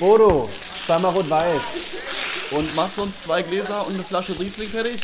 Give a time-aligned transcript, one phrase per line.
[0.00, 0.48] Bodo,
[0.86, 2.52] zweimal rot-weiß.
[2.52, 4.98] Und machst uns zwei Gläser und eine Flasche Riesling fertig?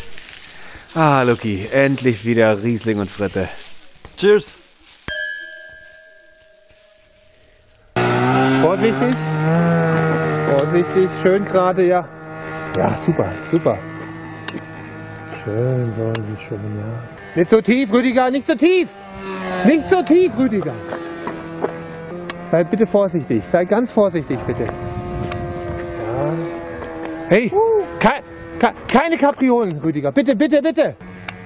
[0.94, 3.46] Ah, Luki, endlich wieder Riesling und Fritte.
[4.16, 4.54] Cheers.
[8.62, 9.14] Vorsichtig.
[10.58, 12.08] Vorsichtig, schön gerade, ja.
[12.78, 13.78] Ja, super, super.
[15.44, 17.36] Schön, so ist es schön, ja.
[17.36, 18.88] Nicht so tief, Rüdiger, nicht so tief!
[19.66, 20.72] Nicht so tief, Rüdiger!
[22.50, 24.64] Sei bitte vorsichtig, sei ganz vorsichtig, bitte.
[24.64, 24.70] Ja.
[27.28, 27.50] Hey,
[27.98, 28.22] kei-
[28.60, 30.94] kei- keine Kapriolen, Rüdiger, bitte, bitte, bitte!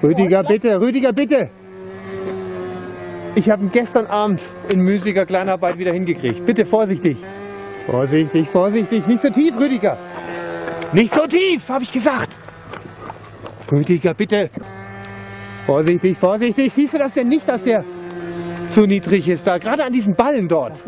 [0.03, 1.49] Rüdiger, bitte, Rüdiger, bitte!
[3.35, 4.41] Ich habe ihn gestern Abend
[4.73, 6.45] in müßiger Kleinarbeit wieder hingekriegt.
[6.45, 7.17] Bitte vorsichtig.
[7.87, 9.07] Vorsichtig, vorsichtig.
[9.07, 9.97] Nicht so tief, Rüdiger.
[10.93, 12.37] Nicht so tief, habe ich gesagt.
[13.71, 14.51] Rüdiger, bitte.
[15.65, 16.73] Vorsichtig, vorsichtig.
[16.73, 17.85] Siehst du das denn nicht, dass der
[18.71, 19.59] zu niedrig ist da?
[19.59, 20.83] Gerade an diesen Ballen dort.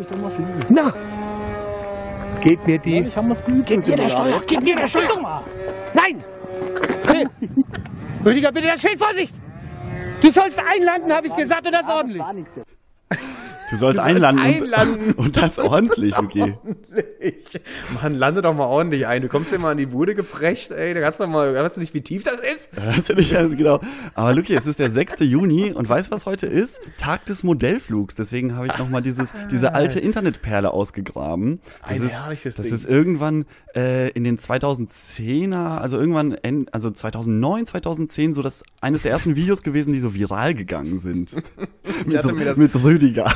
[0.68, 0.92] Na!
[2.40, 3.00] Geht mir die...
[3.00, 3.66] Ich haben was geübt.
[3.66, 4.40] Gib mir der Steuer!
[4.46, 5.44] Gib mir der Steuer!
[5.94, 6.24] Nein!
[8.24, 9.34] Rüdiger, bitte das Schild, Vorsicht!
[10.20, 12.22] Du sollst einlanden, habe ich gesagt, und das ordentlich.
[13.72, 15.00] Du sollst einlanden.
[15.12, 16.54] Und, und das ordentlich, okay.
[17.20, 17.58] Ich,
[18.00, 19.22] Mann, lande doch mal ordentlich ein.
[19.22, 20.92] Du kommst hier mal an die Bude geprescht, ey.
[20.92, 22.68] Da kannst du mal, weißt du nicht, wie tief das ist?
[22.76, 23.80] Das ist nicht also genau.
[24.14, 25.20] Aber Luki, es ist der 6.
[25.20, 26.80] Juni und weißt du, was heute ist?
[26.98, 28.14] Tag des Modellflugs.
[28.14, 31.60] Deswegen habe ich nochmal dieses, diese alte Internetperle ausgegraben.
[31.88, 32.74] Das Ein ist, das Ding.
[32.74, 39.00] ist irgendwann äh, in den 2010er, also irgendwann, en- also 2009, 2010, so das eines
[39.02, 41.34] der ersten Videos gewesen, die so viral gegangen sind.
[42.06, 43.32] mit, mit Rüdiger.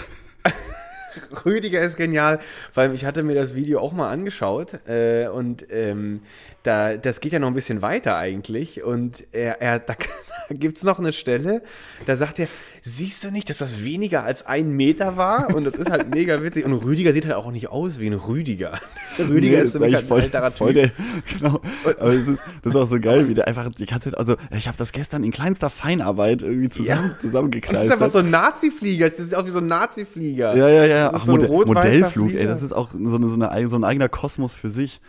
[1.45, 2.41] Rüdiger ist genial.
[2.75, 6.23] Allem, ich hatte mir das Video auch mal angeschaut äh, und ähm,
[6.63, 8.83] da, das geht ja noch ein bisschen weiter eigentlich.
[8.83, 9.95] Und er, er, da,
[10.49, 11.63] da gibt es noch eine Stelle,
[12.07, 12.49] da sagt er,
[12.89, 15.55] siehst du nicht, dass das weniger als ein Meter war?
[15.55, 16.65] Und das ist halt mega witzig.
[16.65, 18.73] Und Rüdiger sieht halt auch nicht aus wie ein Rüdiger.
[19.19, 20.91] Rüdiger Nee, ist mich eigentlich halt ein alterer voll der,
[21.39, 21.61] genau.
[21.85, 24.37] Aber es ist, das ist auch so geil, wie der einfach die ganze Zeit, also
[24.57, 27.13] ich habe das gestern in kleinster Feinarbeit irgendwie zusammen, Ja.
[27.15, 27.87] Das zusammengekleistert.
[27.87, 29.09] ist einfach so ein Nazi-Flieger.
[29.09, 30.57] Das sieht aus wie so ein Nazi-Flieger.
[30.57, 31.11] ja, ja, ja.
[31.11, 32.49] Das ist Ach, so Modell, Modellflug, ey, Flieger.
[32.49, 35.01] das ist auch so, eine, so, eine, so ein eigener Kosmos für sich.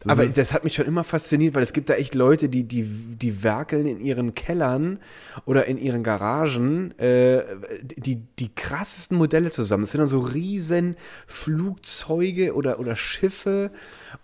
[0.00, 2.64] Das Aber das hat mich schon immer fasziniert, weil es gibt da echt Leute, die,
[2.64, 4.98] die, die werkeln in ihren Kellern
[5.46, 7.44] oder in ihren Garagen äh,
[7.82, 9.84] die, die krassesten Modelle zusammen.
[9.84, 10.96] Das sind dann so riesen
[11.26, 13.70] Flugzeuge oder, oder Schiffe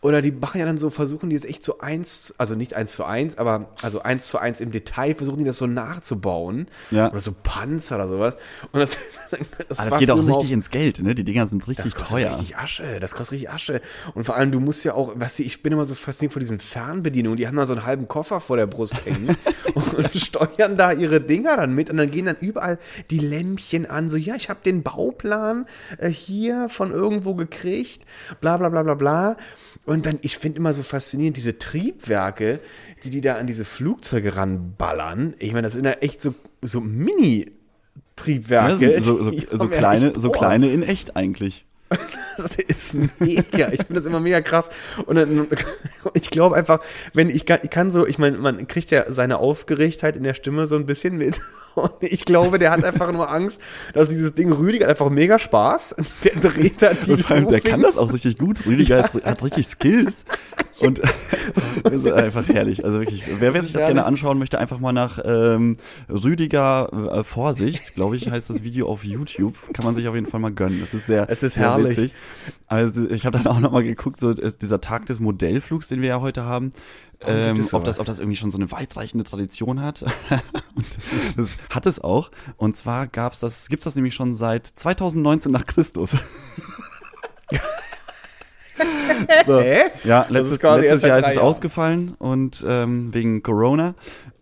[0.00, 2.93] oder die machen ja dann so, versuchen die jetzt echt so eins, also nicht eins
[2.93, 6.66] zu eins, aber also eins zu eins im Detail, versuchen die das so nachzubauen.
[6.91, 7.10] Ja.
[7.10, 8.37] Oder so Panzer oder sowas.
[8.72, 8.97] Und das,
[9.69, 11.15] das, ah, das geht auch richtig ins Geld, ne?
[11.15, 12.32] Die Dinger sind richtig das kostet teuer.
[12.32, 13.81] richtig Asche, das kostet richtig Asche.
[14.15, 16.59] Und vor allem, du musst ja auch, was ich bin immer so fasziniert von diesen
[16.59, 19.37] Fernbedienungen, die haben da so einen halben Koffer vor der Brust hängen
[19.75, 22.78] und steuern da ihre Dinger dann mit und dann gehen dann überall
[23.10, 25.66] die Lämpchen an, so ja, ich habe den Bauplan
[25.99, 28.04] äh, hier von irgendwo gekriegt,
[28.41, 29.37] bla bla bla bla bla.
[29.84, 32.60] Und dann, ich finde immer so faszinierend, diese Triebwerke,
[33.03, 35.34] die die da an diese Flugzeuge ranballern.
[35.38, 38.93] Ich meine, das sind ja echt so, so Mini-Triebwerke.
[38.93, 41.65] Ja, so, so, so, so kleine, so kleine in echt eigentlich.
[42.38, 43.70] Das ist mega.
[43.72, 44.70] Ich finde das immer mega krass.
[45.04, 45.47] Und dann,
[46.14, 46.81] ich glaube einfach,
[47.12, 50.32] wenn ich kann, ich kann so, ich meine, man kriegt ja seine Aufgeregtheit in der
[50.32, 51.38] Stimme so ein bisschen mit.
[51.74, 53.60] Und ich glaube, der hat einfach nur Angst,
[53.94, 55.96] dass dieses Ding Rüdiger einfach mega Spaß.
[56.24, 58.66] Der dreht da die Und vor allem, der kann das auch richtig gut.
[58.66, 60.24] Rüdiger ist, hat richtig Skills.
[60.80, 61.00] Und
[61.90, 62.84] ist einfach herrlich.
[62.84, 65.76] Also wirklich, wer, wer sich das gerne anschauen möchte, einfach mal nach ähm,
[66.08, 69.54] Rüdiger äh, Vorsicht, glaube ich, heißt das Video auf YouTube.
[69.72, 70.80] Kann man sich auf jeden Fall mal gönnen.
[70.80, 71.96] Das ist sehr, Es ist sehr herrlich.
[71.96, 72.14] witzig.
[72.66, 76.00] Also ich habe dann auch noch mal geguckt, so äh, dieser Tag des Modellflugs, den
[76.00, 76.72] wir ja heute haben.
[77.26, 80.04] Ähm, ob das, ob das irgendwie schon so eine weitreichende Tradition hat.
[81.36, 82.30] Das hat es auch.
[82.56, 86.10] Und zwar gab's das, gibt's das nämlich schon seit 2019 nach Christus.
[89.46, 89.60] so.
[89.60, 89.84] Hä?
[90.04, 93.94] Ja, letztes, letztes Jahr ist es ausgefallen und ähm, wegen Corona.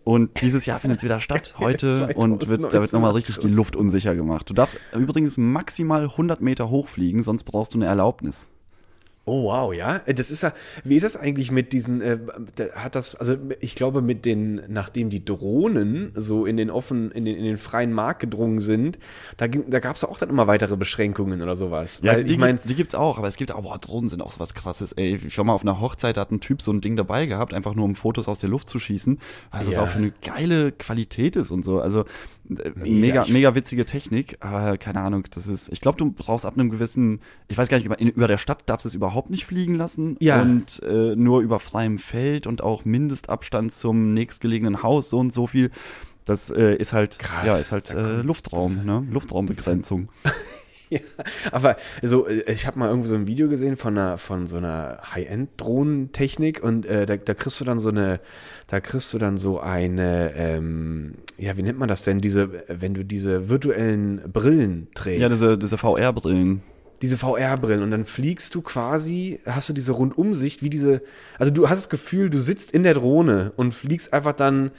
[0.04, 3.48] Und dieses Jahr findet es wieder statt, heute, und wird, da wird nochmal richtig die
[3.48, 4.48] Luft unsicher gemacht.
[4.48, 8.49] Du darfst übrigens maximal 100 Meter hochfliegen, sonst brauchst du eine Erlaubnis.
[9.30, 10.00] Oh wow, ja.
[10.06, 12.18] Äh, Das ist ja, wie ist das eigentlich mit diesen, äh,
[12.74, 17.24] hat das, also ich glaube mit den, nachdem die Drohnen so in den offen, in
[17.24, 18.98] den, in den freien Markt gedrungen sind,
[19.36, 22.00] da, da gab es auch dann immer weitere Beschränkungen oder sowas.
[22.02, 24.10] Ja, Weil die, ich meine, gibt's, die gibt's auch, aber es gibt auch, boah, Drohnen
[24.10, 25.14] sind auch so was krasses, ey.
[25.24, 27.54] Ich war mal auf einer Hochzeit, da hat ein Typ so ein Ding dabei gehabt,
[27.54, 29.20] einfach nur um Fotos aus der Luft zu schießen,
[29.52, 29.82] das Ja.
[29.82, 31.80] auch für eine geile Qualität ist und so.
[31.80, 32.04] Also
[32.50, 32.84] Mega.
[32.84, 36.70] mega, mega witzige Technik, aber keine Ahnung, das ist, ich glaube, du brauchst ab einem
[36.70, 39.44] gewissen, ich weiß gar nicht, über, in, über der Stadt darfst du es überhaupt nicht
[39.46, 40.42] fliegen lassen Ja.
[40.42, 45.46] und äh, nur über freiem Feld und auch Mindestabstand zum nächstgelegenen Haus, so und so
[45.46, 45.70] viel.
[46.24, 47.46] Das äh, ist halt, Krass.
[47.46, 49.04] ja, ist halt äh, Luftraum, ne?
[49.10, 50.08] Luftraumbegrenzung.
[51.52, 54.56] Aber so, äh, ich habe mal irgendwo so ein Video gesehen von einer, von so
[54.56, 58.20] einer High-End-Drohnentechnik und äh, da, da kriegst du dann so eine,
[58.66, 62.94] da kriegst du dann so eine, ähm, ja, wie nennt man das denn, diese, wenn
[62.94, 65.20] du diese virtuellen Brillen trägst.
[65.20, 66.62] Ja, diese, diese VR-Brillen.
[67.02, 71.02] Diese VR-Brillen und dann fliegst du quasi, hast du diese Rundumsicht, wie diese,
[71.38, 74.70] also du hast das Gefühl, du sitzt in der Drohne und fliegst einfach dann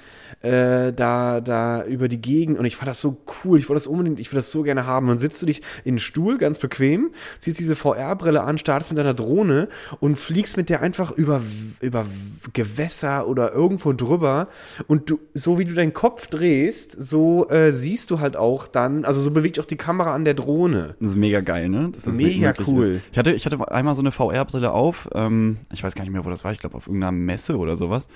[0.42, 3.88] äh, da, da über die Gegend und ich fand das so cool, ich wollte das
[3.88, 5.08] unbedingt, ich würde das so gerne haben.
[5.08, 8.92] Und dann sitzt du dich in den Stuhl, ganz bequem, ziehst diese VR-Brille an, startest
[8.92, 9.68] mit deiner Drohne
[10.00, 11.42] und fliegst mit der einfach über,
[11.80, 12.06] über
[12.54, 14.48] Gewässer oder irgendwo drüber
[14.88, 19.06] und du, so wie du deinen Kopf drehst, so äh, siehst du halt auch dann,
[19.06, 20.96] also so bewegt auch die Kamera an der Drohne.
[21.00, 21.90] Das ist mega geil, ne?
[21.92, 22.88] Dass das Mega cool.
[22.88, 23.02] Ist.
[23.12, 25.10] Ich hatte, ich hatte einmal so eine VR-Brille auf.
[25.14, 26.52] Ähm, ich weiß gar nicht mehr, wo das war.
[26.52, 28.08] Ich glaube, auf irgendeiner Messe oder sowas.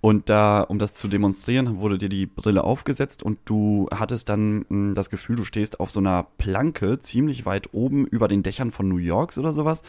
[0.00, 4.64] Und da, um das zu demonstrieren, wurde dir die Brille aufgesetzt und du hattest dann
[4.68, 8.72] mh, das Gefühl, du stehst auf so einer Planke ziemlich weit oben über den Dächern
[8.72, 9.84] von New Yorks oder sowas.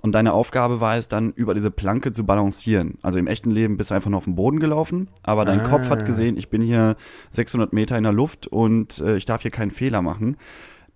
[0.00, 2.96] Und deine Aufgabe war es dann, über diese Planke zu balancieren.
[3.02, 5.68] Also im echten Leben bist du einfach nur auf dem Boden gelaufen, aber dein Ah.
[5.68, 6.96] Kopf hat gesehen, ich bin hier
[7.32, 10.38] 600 Meter in der Luft und äh, ich darf hier keinen Fehler machen.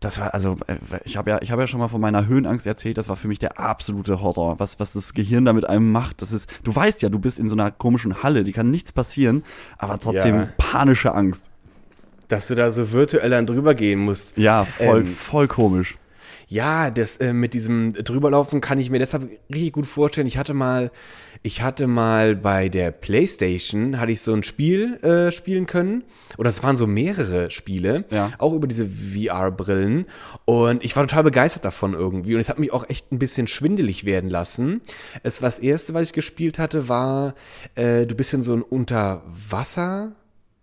[0.03, 2.67] Das war also, äh, ich habe ja, ich habe ja schon mal von meiner Höhenangst
[2.67, 2.99] erzählt.
[2.99, 4.59] Das war für mich der absolute Horror.
[4.59, 7.39] Was, was das Gehirn da mit einem macht, das ist, du weißt ja, du bist
[7.39, 9.45] in so einer komischen Halle, die kann nichts passieren,
[9.79, 10.49] aber trotzdem Ja.
[10.59, 11.45] panische Angst.
[12.29, 14.33] Dass du da so virtuell dann drüber gehen musst.
[14.37, 15.97] Ja, voll, Ähm, voll komisch.
[16.53, 20.27] Ja, das äh, mit diesem drüberlaufen kann ich mir deshalb richtig gut vorstellen.
[20.27, 20.91] Ich hatte mal,
[21.43, 26.05] ich hatte mal bei der PlayStation hatte ich so ein Spiel äh, spielen können
[26.37, 28.33] oder es waren so mehrere Spiele, Ja.
[28.37, 30.05] auch über diese VR-Brillen
[30.45, 33.47] und ich war total begeistert davon irgendwie und es hat mich auch echt ein bisschen
[33.47, 34.83] schwindelig werden lassen.
[35.23, 37.35] Es war das erste, was ich gespielt hatte, war
[37.77, 40.13] äh, du bist in so ein Unterwasser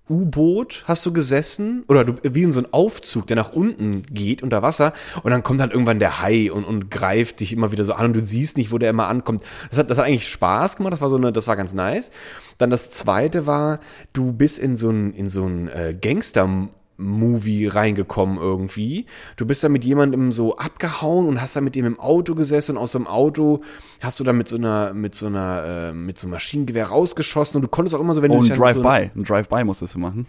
[0.10, 4.44] U-Boot hast du gesessen oder du, wie in so ein Aufzug, der nach unten geht
[4.44, 7.84] unter Wasser und dann kommt halt irgendwann der Hai und, und greift dich immer wieder
[7.84, 9.44] so an und du siehst nicht, wo der immer ankommt.
[9.70, 12.12] Das hat, das hat eigentlich Spaß gemacht, das war so eine, das war ganz nice.
[12.58, 13.80] Dann das zweite war,
[14.14, 16.70] du bist in so ein, in so ein äh, Gangster
[17.00, 19.06] Movie reingekommen irgendwie.
[19.38, 22.74] Du bist da mit jemandem so abgehauen und hast da mit ihm im Auto gesessen
[22.76, 23.62] und aus dem Auto
[24.02, 27.56] hast du da mit so einer, mit so einer, äh, mit so einem Maschinengewehr rausgeschossen
[27.58, 29.12] und du konntest auch immer so, wenn Oh, du ein dich dann so Drive-by.
[29.16, 30.26] Ein Drive-by musstest du machen.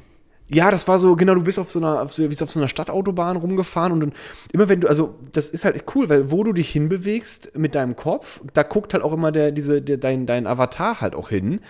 [0.48, 2.58] ja, das war so, genau, du bist auf so einer, auf so, wie auf so
[2.58, 4.12] einer Stadtautobahn rumgefahren und dann,
[4.52, 7.94] immer wenn du, also das ist halt cool, weil wo du dich hinbewegst mit deinem
[7.94, 11.60] Kopf, da guckt halt auch immer der, diese, der, dein, dein Avatar halt auch hin.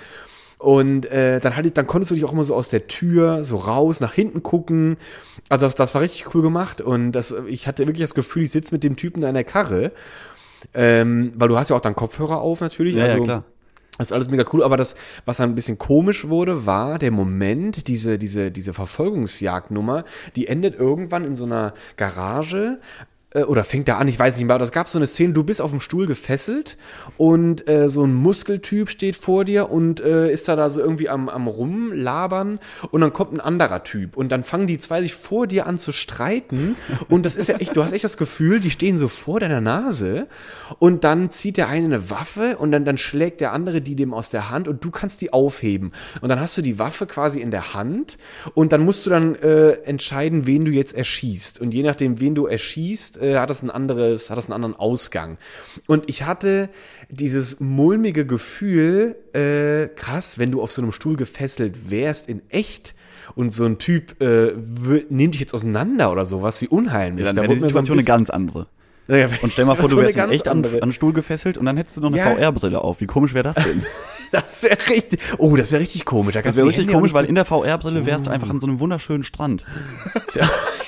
[0.60, 3.56] Und äh, dann, halt, dann konntest du dich auch immer so aus der Tür so
[3.56, 4.98] raus, nach hinten gucken.
[5.48, 6.82] Also das, das war richtig cool gemacht.
[6.82, 9.44] Und das, ich hatte wirklich das Gefühl, ich sitze mit dem Typen da in der
[9.44, 9.92] Karre.
[10.74, 12.94] Ähm, weil du hast ja auch dann Kopfhörer auf natürlich.
[12.94, 13.44] Ja, also, ja, klar.
[13.96, 17.10] das ist alles mega cool, aber das, was dann ein bisschen komisch wurde, war der
[17.10, 20.04] Moment, diese, diese, diese Verfolgungsjagdnummer,
[20.36, 22.80] die endet irgendwann in so einer Garage
[23.35, 25.44] oder fängt da an, ich weiß nicht mehr, aber es gab so eine Szene, du
[25.44, 26.77] bist auf dem Stuhl gefesselt
[27.17, 31.09] und äh, so ein Muskeltyp steht vor dir und äh, ist da da so irgendwie
[31.09, 32.59] am, am rumlabern
[32.91, 35.79] und dann kommt ein anderer Typ und dann fangen die zwei sich vor dir an
[35.79, 36.75] zu streiten
[37.09, 39.61] und das ist ja echt, du hast echt das Gefühl, die stehen so vor deiner
[39.61, 40.27] Nase
[40.81, 44.12] und dann zieht der eine eine Waffe und dann, dann schlägt der andere die dem
[44.12, 47.41] aus der Hand und du kannst die aufheben und dann hast du die Waffe quasi
[47.41, 48.19] in der Hand
[48.55, 52.35] und dann musst du dann äh, entscheiden, wen du jetzt erschießt und je nachdem, wen
[52.35, 55.38] du erschießt, äh, hat das ein anderes, hat das einen anderen Ausgang.
[55.87, 56.69] Und ich hatte
[57.08, 62.94] dieses mulmige Gefühl, äh, krass, wenn du auf so einem Stuhl gefesselt wärst in echt
[63.34, 64.53] und so ein Typ äh,
[65.08, 67.24] nimmt dich jetzt auseinander oder sowas, wie unheimlich.
[67.24, 68.67] Ja, dann Da wäre die wurde mir so ein Situation eine ganz andere.
[69.06, 71.67] Naja, Und stell mal vor, du wärst in echt an, an den Stuhl gefesselt und
[71.67, 72.31] dann hättest du noch eine Ja.
[72.36, 73.00] VR-Brille auf.
[73.00, 73.84] Wie komisch wäre das denn?
[74.32, 75.20] Das wäre richtig.
[75.39, 76.34] Oh, das wäre richtig komisch.
[76.34, 78.60] Da Das wäre die richtig Hände komisch, weil in der VR-Brille wärst du einfach an
[78.60, 79.67] so einem wunderschönen Strand.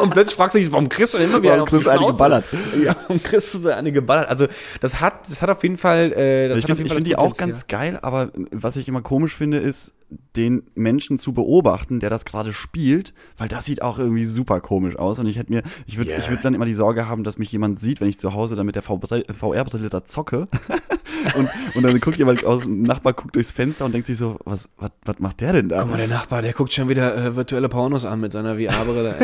[0.02, 2.44] Und plötzlich fragst du dich, warum kriegst du denn immer wieder Warum du eine geballert?
[2.82, 4.28] Ja, warum kriegst du so eine geballert?
[4.28, 4.46] Also,
[4.80, 7.06] das hat, das hat auf jeden Fall, äh, das ich finde jeden ich Fall find
[7.06, 9.94] die auch ganz geil, aber was ich immer komisch finde, ist,
[10.36, 14.96] den Menschen zu beobachten, der das gerade spielt, weil das sieht auch irgendwie super komisch
[14.96, 15.18] aus.
[15.18, 16.18] Und ich hätte mir, ich würde Ja.
[16.18, 18.66] ich dann immer die Sorge haben, dass mich jemand sieht, wenn ich zu Hause dann
[18.66, 20.48] mit der VR-Brille da zocke.
[21.36, 24.38] und, und dann guckt jemand aus, ein Nachbar guckt durchs Fenster und denkt sich so,
[24.44, 25.82] was, was, was macht der denn da?
[25.82, 29.14] Guck mal, der Nachbar, der guckt schon wieder äh, virtuelle Pornos an mit seiner VR-Brille.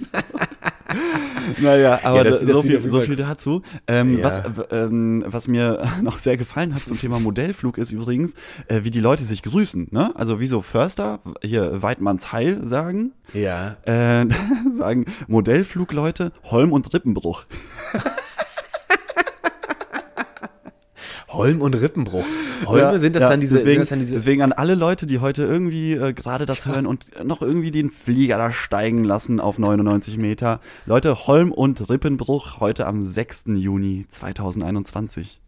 [1.58, 3.62] Naja, aber Ja, das- da- das so, viel, so viel dazu.
[3.86, 4.24] Ähm, Ja.
[4.24, 8.34] was, ähm, was mir noch sehr gefallen hat zum Thema Modellflug ist übrigens,
[8.68, 9.88] äh, wie die Leute sich grüßen.
[9.90, 10.12] Ne?
[10.14, 13.76] Also wie so Förster, hier Weidmanns Heil sagen, ja.
[13.84, 14.26] äh,
[14.70, 17.44] sagen Modellflugleute Holm und Rippenbruch.
[21.36, 22.24] Holm und Rippenbruch.
[22.66, 25.44] Holme sind das Ja, dann diese, deswegen, dann diese deswegen an alle Leute, die heute
[25.44, 30.18] irgendwie äh, gerade das hören und noch irgendwie den Flieger da steigen lassen auf 99
[30.18, 30.60] Meter.
[30.86, 33.44] Leute, Holm und Rippenbruch heute am 6.
[33.56, 35.40] Juni 2021.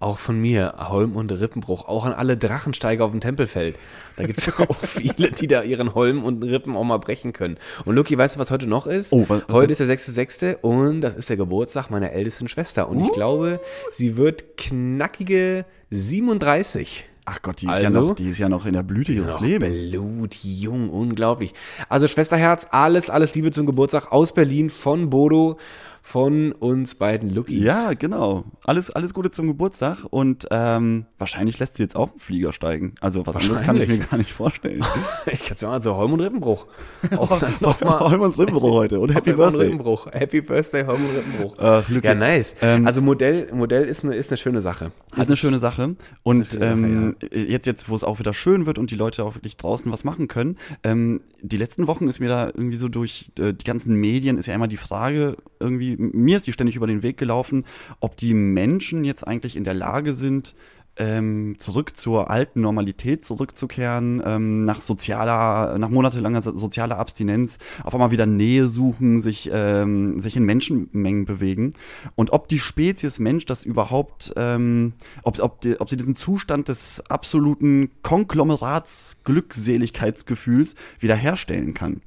[0.00, 1.86] Auch von mir, Holm und Rippenbruch.
[1.86, 3.76] Auch an alle Drachensteiger auf dem Tempelfeld.
[4.16, 7.58] Da gibt es auch viele, die da ihren Holm und Rippen auch mal brechen können.
[7.84, 9.12] Und Luki, weißt du, was heute noch ist?
[9.12, 10.56] Oh, was- was heute ist der 6.6.
[10.62, 12.88] und das ist der Geburtstag meiner ältesten Schwester.
[12.88, 13.06] Und Uh.
[13.06, 13.60] ich glaube,
[13.92, 17.04] sie wird knackige 37.
[17.26, 18.00] Ach Gott, die ist, ja, Also?
[18.00, 19.90] noch, die ist ja noch in der Blüte ihres Noch Lebens.
[19.90, 21.52] blutjung, unglaublich.
[21.88, 25.56] Also Schwesterherz, alles, alles Liebe zum Geburtstag aus Berlin von Bodo,
[26.02, 27.62] von uns beiden Lukis.
[27.62, 28.44] Ja, genau.
[28.64, 32.94] Alles, alles Gute zum Geburtstag und ähm, wahrscheinlich lässt sie jetzt auch einen Flieger steigen.
[33.00, 34.84] Also was anderes kann ich mir gar nicht vorstellen.
[35.30, 36.66] Ich kann es mir mal so Holm und Rippenbruch.
[37.16, 38.00] Auch nochmal.
[38.00, 39.66] Holm und Rippenbruch heute und Happy Holm und Birthday.
[39.66, 40.06] Rippenbruch.
[40.12, 41.54] Happy Birthday, Holm und Rippenbruch.
[41.58, 42.06] Ach, Luki.
[42.06, 42.54] ja, nice.
[42.62, 44.92] Ähm, also Modell, Modell ist eine, ist eine schöne Sache.
[45.16, 45.94] Ist eine schöne Sache.
[46.22, 49.34] Und schöne ähm, jetzt, jetzt, wo es auch wieder schön wird und die Leute auch
[49.34, 53.30] wirklich draußen was machen können, ähm, die letzten Wochen ist mir da irgendwie so durch
[53.38, 56.86] äh, die ganzen Medien ist ja immer die Frage, irgendwie, mir ist die ständig über
[56.86, 57.64] den Weg gelaufen,
[58.00, 60.54] ob die Menschen jetzt eigentlich in der Lage sind,
[61.00, 67.94] ähm, zurück zur alten Normalität zurückzukehren, ähm, nach sozialer, nach monatelanger so- sozialer Abstinenz, auf
[67.94, 71.74] einmal wieder Nähe suchen, sich, ähm, sich in Menschenmengen bewegen
[72.14, 74.92] und ob die Spezies Mensch das überhaupt, ähm,
[75.22, 82.02] ob, ob, die, ob sie diesen Zustand des absoluten Konglomerats Glückseligkeitsgefühls wiederherstellen kann.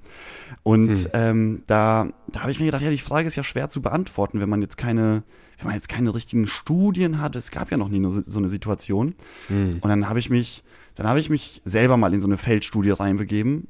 [0.62, 3.82] Und ähm, da, da habe ich mir gedacht, ja, die Frage ist ja schwer zu
[3.82, 5.24] beantworten, wenn man jetzt keine,
[5.58, 7.36] wenn man jetzt keine richtigen Studien hat.
[7.36, 9.16] Es gab ja noch nie so so eine Situation.
[9.82, 10.64] Und dann habe ich mich,
[10.96, 13.68] dann habe ich mich selber mal in so eine Feldstudie reinbegeben.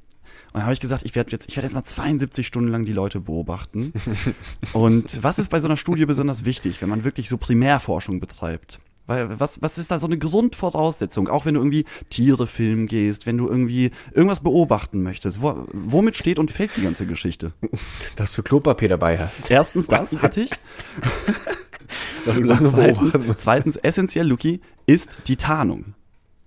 [0.54, 2.86] Und dann habe ich gesagt, ich werde jetzt, ich werde jetzt mal 72 Stunden lang
[2.86, 3.92] die Leute beobachten.
[4.74, 8.80] Und was ist bei so einer Studie besonders wichtig, wenn man wirklich so Primärforschung betreibt?
[9.06, 11.28] Weil was, was ist da so eine Grundvoraussetzung?
[11.28, 15.42] Auch wenn du irgendwie Tiere filmen gehst, wenn du irgendwie irgendwas beobachten möchtest.
[15.42, 17.52] Wo, womit steht und fällt die ganze Geschichte?
[18.16, 19.52] Dass du Klopapier dabei hast.
[19.52, 20.52] Erstens das hatte ich.
[22.26, 25.94] Und zweitens, zweitens, essentiell, Luki, ist die Tarnung.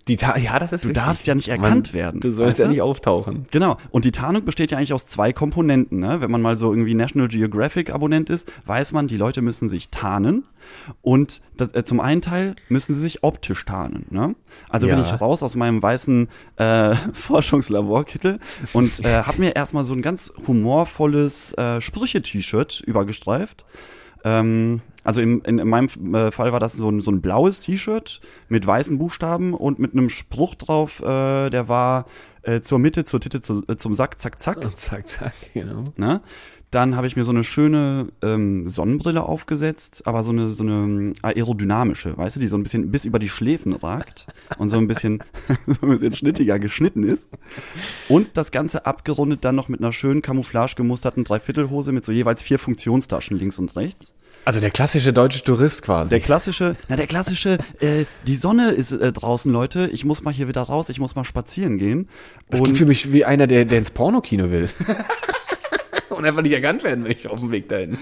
[0.08, 1.02] Die Ta ja, das ist Du wichtig.
[1.02, 3.46] darfst ja nicht erkannt werden, Du sollst weißt ja nicht auftauchen.
[3.50, 3.76] Genau.
[3.90, 5.98] Und die Tarnung besteht ja eigentlich aus zwei Komponenten.
[5.98, 6.20] Ne?
[6.20, 9.90] Wenn man mal so irgendwie National Geographic Abonnent ist, weiß man, die Leute müssen sich
[9.90, 10.44] tarnen.
[11.02, 14.06] Und das, äh, zum einen Teil müssen sie sich optisch tarnen.
[14.10, 14.36] Ne?
[14.68, 15.04] Also bin Ja.
[15.12, 18.38] ich raus aus meinem weißen äh, Forschungslaborkittel
[18.72, 23.64] und äh, habe mir erstmal so ein ganz humorvolles äh, Sprüche-T-Shirt übergestreift.
[24.24, 27.60] Ähm, also in, in, in meinem äh, Fall war das so ein, so ein blaues
[27.60, 32.06] T-Shirt mit weißen Buchstaben und mit einem Spruch drauf, äh, der war
[32.42, 34.64] äh, zur Mitte, zur Titte, zu, äh, zum Sack, zack, zack.
[34.64, 35.84] Und zack, zack, genau.
[35.96, 36.22] Ne?
[36.72, 40.72] Dann habe ich mir so eine schöne ähm, Sonnenbrille aufgesetzt, aber so eine so eine
[40.72, 44.26] ähm, aerodynamische, weißt du, die so ein bisschen bis über die Schläfen ragt
[44.58, 45.22] und so ein bisschen
[45.68, 47.28] so ein bisschen schnittiger geschnitten ist.
[48.08, 52.42] Und das Ganze abgerundet dann noch mit einer schönen Camouflage gemusterten Dreiviertelhose mit so jeweils
[52.42, 54.14] vier Funktionstaschen links und rechts.
[54.46, 56.08] Also der klassische deutsche Tourist quasi.
[56.10, 59.90] Der klassische, na der klassische, äh, die Sonne ist äh, draußen, Leute.
[59.92, 60.88] Ich muss mal hier wieder raus.
[60.88, 62.08] Ich muss mal spazieren gehen.
[62.48, 64.70] das klingt für mich wie einer, der, der ins Pornokino will.
[66.16, 67.98] Und einfach nicht erkannt werden möchte auf dem Weg dahin.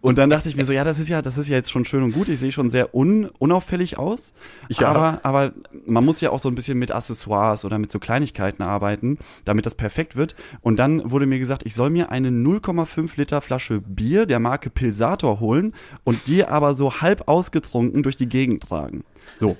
[0.00, 1.84] Und dann dachte ich mir so, ja, das ist ja, das ist ja jetzt schon
[1.84, 2.28] schön und gut.
[2.28, 4.34] Ich sehe schon sehr un, unauffällig aus.
[4.68, 4.88] Ja.
[4.88, 5.52] Aber, aber
[5.86, 9.66] man muss ja auch so ein bisschen mit Accessoires oder mit so Kleinigkeiten arbeiten, damit
[9.66, 10.34] das perfekt wird.
[10.62, 14.70] Und dann wurde mir gesagt, ich soll mir eine 0,5 Liter Flasche Bier der Marke
[14.70, 19.04] Pilsator holen und die aber so halb ausgetrunken durch die Gegend tragen.
[19.34, 19.56] So.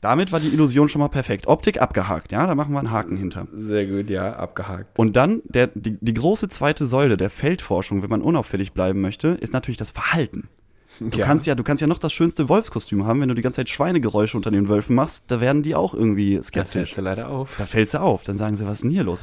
[0.00, 1.48] Damit war die Illusion schon mal perfekt.
[1.48, 3.48] Optik abgehakt, ja, da machen wir einen Haken hinter.
[3.52, 4.96] Sehr gut, ja, abgehakt.
[4.98, 9.28] Und dann der, die, die große zweite Säule der Feldforschung, wenn man unauffällig bleiben möchte,
[9.28, 10.48] ist natürlich das Verhalten.
[11.00, 11.24] Du Ja.
[11.26, 13.70] kannst ja, du kannst ja noch das schönste Wolfskostüm haben, wenn du die ganze Zeit
[13.70, 16.72] Schweinegeräusche unter den Wölfen machst, da werden die auch irgendwie Da skeptisch.
[16.72, 17.54] fällst du leider auf.
[17.56, 18.24] Da fällst du auf.
[18.24, 19.20] Dann sagen sie, was ist denn hier los?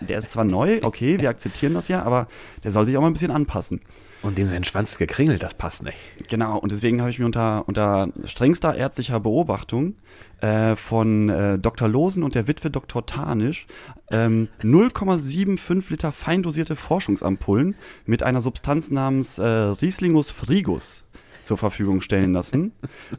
[0.00, 2.26] Der ist zwar neu, okay, wir akzeptieren das ja, aber
[2.64, 3.80] der soll sich auch mal ein bisschen anpassen.
[4.22, 5.96] Und dem sein Schwanz gekringelt, das passt nicht.
[6.28, 9.94] Genau, und deswegen habe ich mir unter, unter strengster ärztlicher Beobachtung
[10.40, 11.88] äh, von äh, Dr.
[11.88, 13.06] Losen und der Witwe Dr.
[13.06, 13.66] Tarnisch
[14.10, 21.04] ähm, 0,75 Liter feindosierte Forschungsampullen mit einer Substanz namens äh, Rieslingus frigus
[21.42, 22.72] zur Verfügung stellen lassen.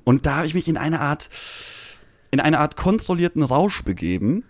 [0.04, 1.30] Und da habe ich mich in eine Art,
[2.30, 4.44] in eine Art kontrollierten Rausch begeben,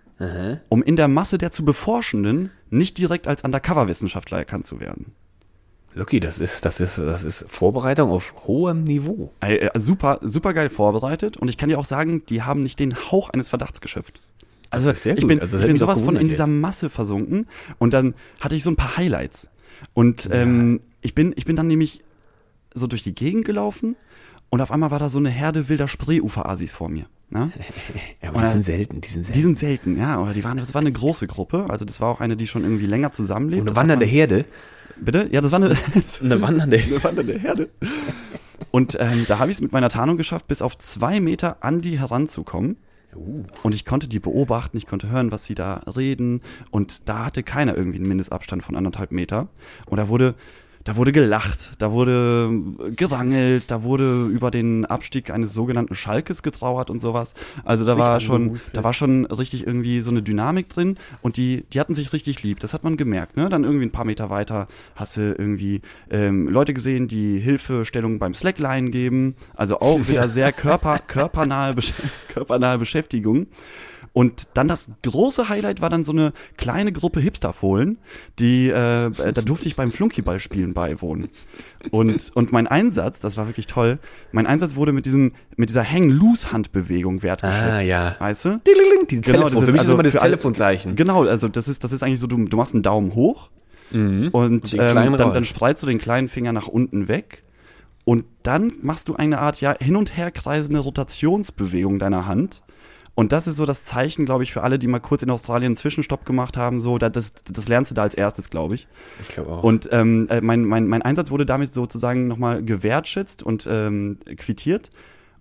[0.69, 5.15] um in der Masse der zu Beforschenden nicht direkt als Undercover-Wissenschaftler erkannt zu werden.
[5.93, 9.33] Lucky, das ist, das ist, das ist Vorbereitung auf hohem Niveau.
[9.41, 12.79] Ey, äh, super, super geil vorbereitet und ich kann dir auch sagen, die haben nicht
[12.79, 14.21] den Hauch eines Verdachts geschöpft.
[14.69, 16.47] Also ich bin, Also ich bin sowas von in dieser.
[16.47, 19.49] Masse versunken und dann hatte ich so ein paar Highlights
[19.93, 22.01] und ähm, ich bin, ich bin dann nämlich
[22.73, 23.97] so durch die Gegend gelaufen
[24.49, 27.05] Und auf einmal war da so eine Herde wilder Spreeufer-Asis vor mir.
[27.29, 27.51] Ne?
[28.21, 29.33] Ja, aber die sind selten, die sind selten.
[29.33, 30.21] Die sind selten, ja.
[30.21, 31.65] Oder die waren, das war eine große Gruppe.
[31.69, 33.61] Also das war auch eine, die schon irgendwie länger zusammenlebt.
[33.61, 34.45] Und eine wandernde Herde.
[34.99, 35.29] Bitte?
[35.31, 35.77] Ja, das war eine,
[36.21, 37.69] Eine wandernde eine wandernde Herde.
[38.71, 41.81] Und ähm, da habe ich es mit meiner Tarnung geschafft, bis auf zwei Meter an
[41.81, 42.77] die heranzukommen.
[43.63, 46.41] Und ich konnte die beobachten, ich konnte hören, was sie da reden.
[46.69, 49.49] Und da hatte keiner irgendwie einen Mindestabstand von anderthalb Meter.
[49.85, 50.35] Und da wurde,
[50.83, 52.49] da wurde gelacht, da wurde
[52.95, 57.33] gerangelt, da wurde über den Abstieg eines sogenannten Schalkes getrauert und sowas.
[57.63, 61.37] Also da Sich war schon, da war schon richtig irgendwie so eine Dynamik drin und
[61.37, 62.59] die, die hatten sich richtig lieb.
[62.59, 63.37] Das hat man gemerkt.
[63.37, 63.49] Ne?
[63.49, 68.33] Dann irgendwie ein paar Meter weiter hast du irgendwie ähm, Leute gesehen, die Hilfestellung beim
[68.33, 69.35] Slackline geben.
[69.55, 71.75] Also auch wieder sehr körper, körpernahe,
[72.33, 73.47] körpernahe Beschäftigung.
[74.13, 77.97] Und dann das große Highlight war dann so eine kleine Gruppe Hipsterfohlen,
[78.39, 81.29] die, äh, da durfte ich beim Flunkyballspielen beiwohnen.
[81.91, 83.99] Und, und mein Einsatz, das war wirklich toll,
[84.33, 87.83] mein Einsatz wurde mit diesem, mit dieser Hang-Loose-Handbewegung wertgeschätzt.
[87.83, 88.15] Ah, ja.
[88.19, 88.61] Weißt du?
[89.09, 89.51] Dieses Genau, Telefon.
[89.51, 90.95] das ist Für mich also ist immer das Telefonzeichen.
[90.95, 93.49] Genau, also das ist, das ist eigentlich so, du, du machst einen Daumen hoch
[94.31, 97.43] und den ähm, dann, dann spreizst du den kleinen Finger nach unten weg
[98.05, 102.61] und dann machst du eine Art ja hin und her kreisende Rotationsbewegung deiner Hand.
[103.13, 105.67] Und das ist so das Zeichen, glaube ich, für alle, die mal kurz in Australien
[105.71, 106.79] einen Zwischenstopp gemacht haben.
[106.79, 108.87] So, da- das, das lernst du da als erstes, glaube ich.
[109.21, 109.63] Ich glaube auch.
[109.63, 114.89] Und ähm, äh, mein, mein, mein Einsatz wurde damit sozusagen nochmal gewertschätzt und ähm, quittiert.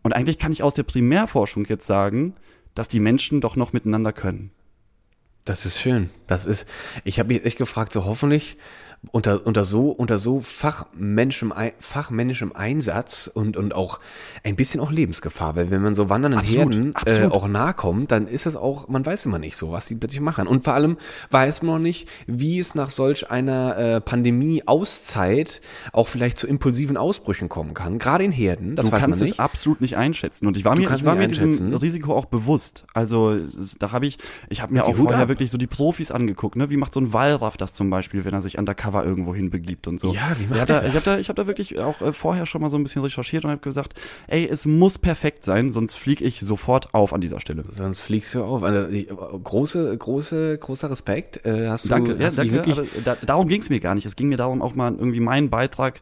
[0.03, 2.35] Und eigentlich kann ich aus der Primärforschung jetzt sagen,
[2.75, 4.51] dass die Menschen doch noch miteinander können.
[5.45, 6.11] Das ist schön.
[6.27, 6.67] Das ist,
[7.05, 8.57] ich habe mich echt gefragt, so hoffentlich
[9.13, 13.99] unter, unter so, unter so fachmännischem, fachmännischem Einsatz und, und auch
[14.45, 17.33] ein bisschen auch Lebensgefahr, weil wenn man so wandernden Absolut, Herden äh, absolut.
[17.33, 20.21] auch nahe kommt, dann ist es auch, man weiß immer nicht so, was die plötzlich
[20.21, 20.47] machen.
[20.47, 20.99] Und vor allem
[21.31, 26.97] weiß man noch nicht, wie es nach solch einer äh, Pandemie-Auszeit auch vielleicht zu impulsiven
[26.99, 27.99] Ausbrüchen kommen kann.
[27.99, 29.33] Gerade in Herden, das du weiß man kannst nicht.
[29.33, 30.47] es absolut nicht einschätzen.
[30.47, 31.75] Und ich war Du mir, ich war mir diesem.
[31.75, 32.85] Risiko auch bewusst.
[32.93, 33.37] Also
[33.79, 34.19] da habe ich,
[34.51, 35.29] ich habe mir Okay, auch vorher ab.
[35.29, 36.57] wirklich so die Profis angeguckt.
[36.57, 36.69] Ne?
[36.69, 39.99] Wie macht so ein Wallraff das zum Beispiel, wenn er sich undercover irgendwo hinbegibt und
[40.01, 40.13] so.
[40.13, 42.47] Ja, wie macht er da, ich habe da, ich hab da wirklich auch äh, vorher
[42.47, 43.95] schon mal so ein bisschen recherchiert und habe gesagt,
[44.29, 47.65] ey, es muss perfekt sein, sonst fliege ich sofort auf an dieser Stelle.
[47.71, 48.63] Sonst fliegst du auf.
[48.63, 51.45] Also, die- große, große, großer Respekt.
[51.47, 52.53] Äh, hast du, Danke, ja, hast danke.
[52.55, 54.07] wirklich Aber da, darum ging es mir gar nicht.
[54.07, 56.01] Es ging mir darum, auch mal irgendwie meinen Beitrag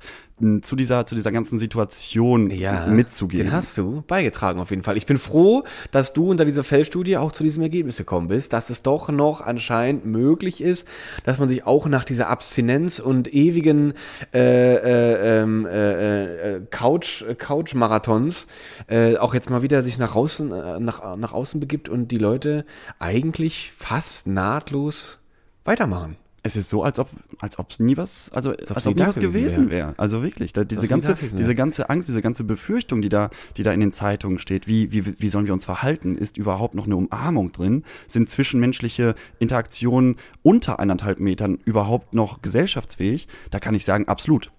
[0.63, 3.47] zu dieser, zu dieser ganzen Situation ja, mitzugeben.
[3.47, 4.97] Den hast du beigetragen auf jeden Fall.
[4.97, 8.71] Ich bin froh, dass du unter dieser Feldstudie auch zu diesem Ergebnis gekommen bist, dass
[8.71, 10.87] es doch noch anscheinend möglich ist,
[11.25, 13.95] dass man sich auch nach dieser Abstinenz und ewigen
[14.33, 18.47] äh, äh, ähm, äh, äh, Couch, äh, Couch-Marathons
[18.87, 22.19] äh, auch jetzt mal wieder sich nach außen, äh, nach, nach außen begibt und die
[22.19, 22.65] Leute
[22.99, 25.19] eigentlich fast nahtlos
[25.65, 26.17] weitermachen.
[26.49, 29.01] Es ist so, als ob als ob nie was, also als ob ob, sie nie
[29.01, 29.93] was gewesen wäre.
[29.99, 33.73] Also wirklich, da, diese ganze diese ganze Angst, diese ganze Befürchtung, die da die da
[33.73, 36.17] in den Zeitungen steht, wie wie wie sollen wir uns verhalten?
[36.17, 37.85] Ist überhaupt noch eine Umarmung drin?
[38.07, 43.29] Sind zwischenmenschliche Interaktionen unter eineinhalb Metern überhaupt noch gesellschaftsfähig?
[43.51, 44.51] Da kann ich sagen, absolut.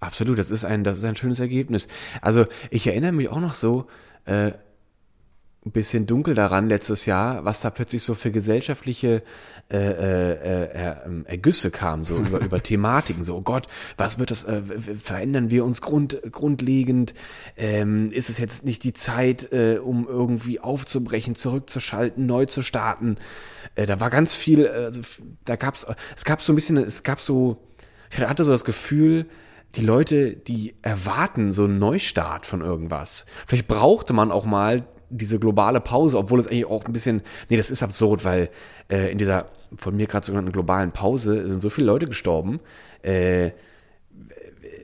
[0.00, 1.88] Absolut, das ist ein, das ist ein schönes Ergebnis.
[2.20, 3.86] Also ich erinnere mich auch noch so
[4.26, 4.52] äh,
[5.64, 9.22] ein bisschen dunkel daran letztes Jahr, was da plötzlich so für gesellschaftliche
[9.70, 14.32] äh, äh, äh, ähm, Ergüsse kam, so über, über Thematiken, so oh Gott, was wird
[14.32, 14.60] das, äh,
[15.00, 17.14] verändern wir uns grund, grundlegend?
[17.56, 23.16] Ähm, ist es jetzt nicht die Zeit, äh, um irgendwie aufzubrechen, zurückzuschalten, neu zu starten?
[23.76, 25.00] Äh, da war ganz viel, äh, also,
[25.44, 27.56] da gab's, es gab so ein bisschen, es gab so,
[28.10, 29.26] ich hatte so das Gefühl,
[29.76, 33.24] die Leute, die erwarten so einen Neustart von irgendwas.
[33.46, 37.56] Vielleicht brauchte man auch mal diese globale Pause, obwohl es eigentlich auch ein bisschen, nee,
[37.56, 38.48] das ist absurd, weil
[38.90, 39.46] äh, in dieser
[39.76, 42.60] von mir gerade sogenannten globalen Pause sind so viele Leute gestorben.
[43.02, 43.52] Äh,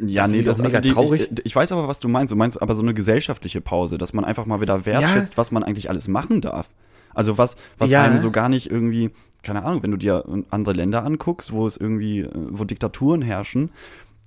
[0.00, 1.28] Ja, Das nee, ist das auch mega also die, traurig.
[1.32, 2.30] Ich, ich weiß aber, was du meinst.
[2.32, 5.64] Du meinst aber so eine gesellschaftliche Pause, dass man einfach mal wieder wertschätzt, was man
[5.64, 6.68] eigentlich alles machen darf.
[7.14, 8.04] Also was, was Ja.
[8.04, 9.10] einem so gar nicht irgendwie,
[9.42, 13.70] keine Ahnung, wenn du dir andere Länder anguckst, wo es irgendwie, äh, wo Diktaturen herrschen,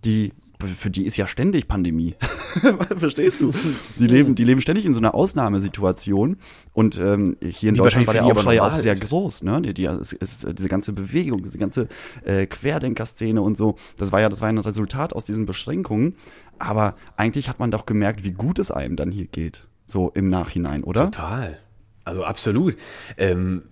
[0.03, 0.33] die
[0.67, 2.15] für die ist ja ständig Pandemie.
[2.97, 3.51] Verstehst du?
[3.97, 6.37] Die leben, die leben ständig in so einer Ausnahmesituation.
[6.73, 9.61] Und ähm, hier in Die Deutschland war der Aufschrei auch sehr groß, ne?
[9.61, 11.87] Die, die, es ist, diese ganze Bewegung, diese ganze
[12.23, 16.15] äh, Querdenker-Szene und so, das war ja, das war ein Resultat aus diesen Beschränkungen.
[16.59, 19.67] Aber eigentlich hat man doch gemerkt, wie gut es einem dann hier geht.
[19.87, 21.05] So im Nachhinein, oder?
[21.05, 21.59] Total.
[22.03, 22.77] Also absolut.
[23.17, 23.63] Ähm,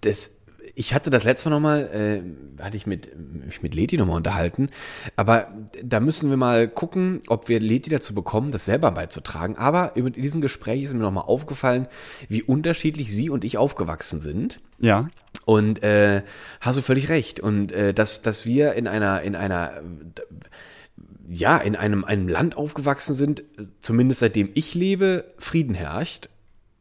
[0.00, 0.30] das,
[0.78, 3.10] ich hatte das letzte Mal nochmal, äh, hatte ich mit,
[3.46, 4.68] mich mit Leti nochmal unterhalten,
[5.16, 9.56] aber da müssen wir mal gucken, ob wir Leti dazu bekommen, das selber beizutragen.
[9.56, 11.88] Aber in diesem Gespräch ist mir nochmal aufgefallen,
[12.28, 14.60] wie unterschiedlich sie und ich aufgewachsen sind.
[14.78, 15.08] Ja.
[15.44, 16.22] Und äh,
[16.60, 17.40] hast du völlig recht.
[17.40, 19.82] Und äh, dass, dass wir in einer, in einer,
[21.28, 23.42] ja, in einem, einem Land aufgewachsen sind,
[23.80, 26.28] zumindest seitdem ich lebe, Frieden herrscht.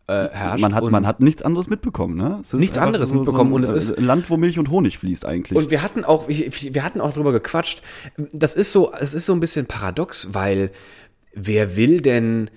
[0.10, 2.38] Äh, herrscht Man hat, man hat nichts anderes mitbekommen, ne?
[2.40, 4.98] Es ist Nichts anderes mitbekommen ein, und es äh, ist- Land, wo Milch und Honig
[5.00, 5.58] fließt eigentlich.
[5.58, 7.82] Und wir hatten auch, wir hatten auch drüber gequatscht.
[8.32, 10.72] Das ist so, es ist so ein bisschen paradox, weil
[11.34, 12.50] wer will denn,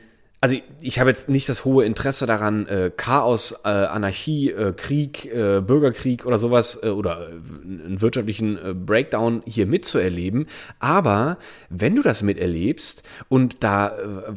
[0.43, 5.27] also ich habe jetzt nicht das hohe Interesse daran, äh, Chaos, äh, Anarchie, äh, Krieg,
[5.27, 10.47] äh, Bürgerkrieg oder sowas äh, oder äh, einen wirtschaftlichen äh, Breakdown hier mitzuerleben.
[10.79, 11.37] Aber
[11.69, 14.33] wenn du das miterlebst und da äh,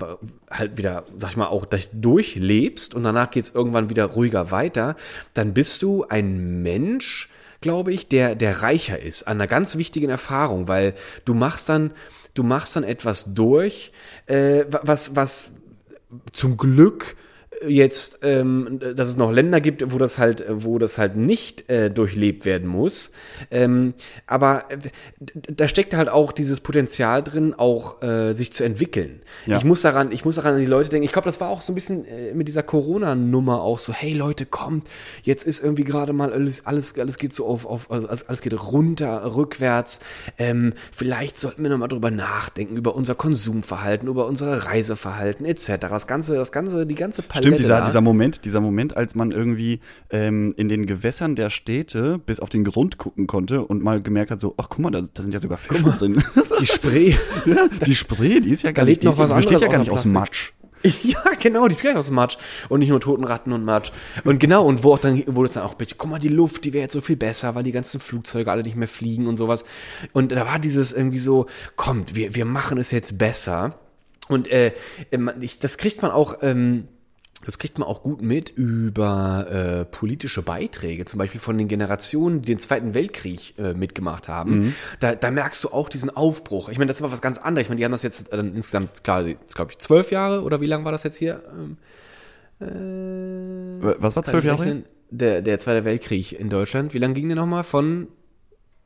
[0.52, 4.98] halt wieder, sag ich mal, auch durchlebst und danach geht's irgendwann wieder ruhiger weiter,
[5.34, 7.30] dann bist du ein Mensch,
[7.62, 11.94] glaube ich, der, der reicher ist an einer ganz wichtigen Erfahrung, weil du machst dann,
[12.34, 13.94] du machst dann etwas durch,
[14.26, 15.50] äh, wa- was, was
[16.32, 17.16] zum Glück
[17.68, 21.90] jetzt, ähm, dass es noch Länder gibt, wo das halt, wo das halt nicht äh,
[21.90, 23.12] durchlebt werden muss.
[23.52, 23.94] Ähm,
[24.28, 24.78] aber äh,
[25.20, 29.22] da steckt halt auch dieses Potenzial drin, auch äh, sich zu entwickeln.
[29.46, 29.58] Ja.
[29.58, 31.06] Ich muss daran, ich muss daran an die Leute denken.
[31.06, 33.94] Ich glaube, das war auch so ein bisschen äh, mit dieser Corona-Nummer auch so.
[33.94, 34.88] Hey Leute, kommt,
[35.24, 38.54] jetzt ist irgendwie gerade mal alles, alles, alles geht so auf, auf, also alles geht
[38.54, 40.00] runter, rückwärts.
[40.38, 45.78] Ähm, vielleicht sollten wir noch mal drüber nachdenken über unser Konsumverhalten, über unser Reiseverhalten etc.
[45.80, 47.86] Das ganze, das ganze, die ganze Palette Stimmt, dieser, da.
[47.86, 52.50] dieser Moment, dieser Moment, als man irgendwie ähm, in den Gewässern der Städte bis auf
[52.50, 55.34] den Grund gucken konnte und mal gemerkt hat, so, ach guck mal, da, da sind
[55.34, 56.24] ja sogar Fische drin.
[56.60, 57.16] die Spree.
[57.46, 59.68] Ja, die Spree, die ist ja gar lebt nicht, die noch was die besteht ja
[59.68, 60.54] gar nicht aus Matsch.
[61.02, 62.38] Ja, genau, die kriegen aus dem Matsch.
[62.68, 63.94] Und nicht nur toten Ratten und Matsch.
[64.26, 66.74] Und genau, und wo auch dann, wo es dann auch, guck mal, die Luft, die
[66.74, 69.64] wäre jetzt so viel besser, weil die ganzen Flugzeuge alle nicht mehr fliegen und sowas.
[70.12, 71.46] Und da war dieses irgendwie so,
[71.78, 73.80] kommt, wir, wir machen es jetzt besser.
[74.28, 74.74] Und äh,
[75.18, 76.90] man- ich, das kriegt man auch, ähm,
[77.46, 82.42] das kriegt man auch gut mit über äh, politische Beiträge, zum Beispiel von den Generationen,
[82.42, 84.76] die den Zweiten Weltkrieg äh, mitgemacht haben.
[85.00, 86.70] Da, da merkst du auch diesen Aufbruch.
[86.70, 87.66] Ich meine, das war was ganz anderes.
[87.66, 90.66] Ich meine, die haben das jetzt äh, insgesamt, klar, glaube ich, zwölf Jahre oder wie
[90.68, 91.42] lang war das jetzt hier?
[92.62, 94.84] Ähm, Was war zwölf Jahre?
[95.10, 96.94] Der, der Zweite Weltkrieg in Deutschland.
[96.94, 97.64] Wie lange ging der nochmal?
[97.64, 98.08] Von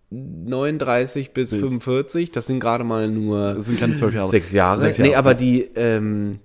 [0.09, 2.31] 39 bis, Bis- 45?
[2.31, 4.29] Das sind gerade mal nur Das sind keine zwölf Jahre.
[4.29, 4.81] Sechs Jahre.
[4.81, 5.17] Sechs Nee, Jahre.
[5.19, 6.39] aber die, ähm,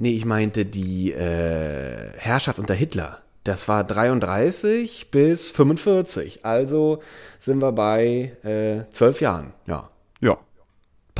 [0.00, 3.18] nee, ich meinte die äh, Herrschaft unter Hitler.
[3.44, 6.44] Das war 33 bis 45.
[6.44, 7.00] Also
[7.38, 9.52] sind wir bei äh, zwölf Jahren.
[9.66, 9.88] Ja,
[10.20, 10.38] Ja.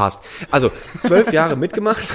[0.00, 0.22] Passt.
[0.50, 2.08] Also zwölf Jahre mitgemacht.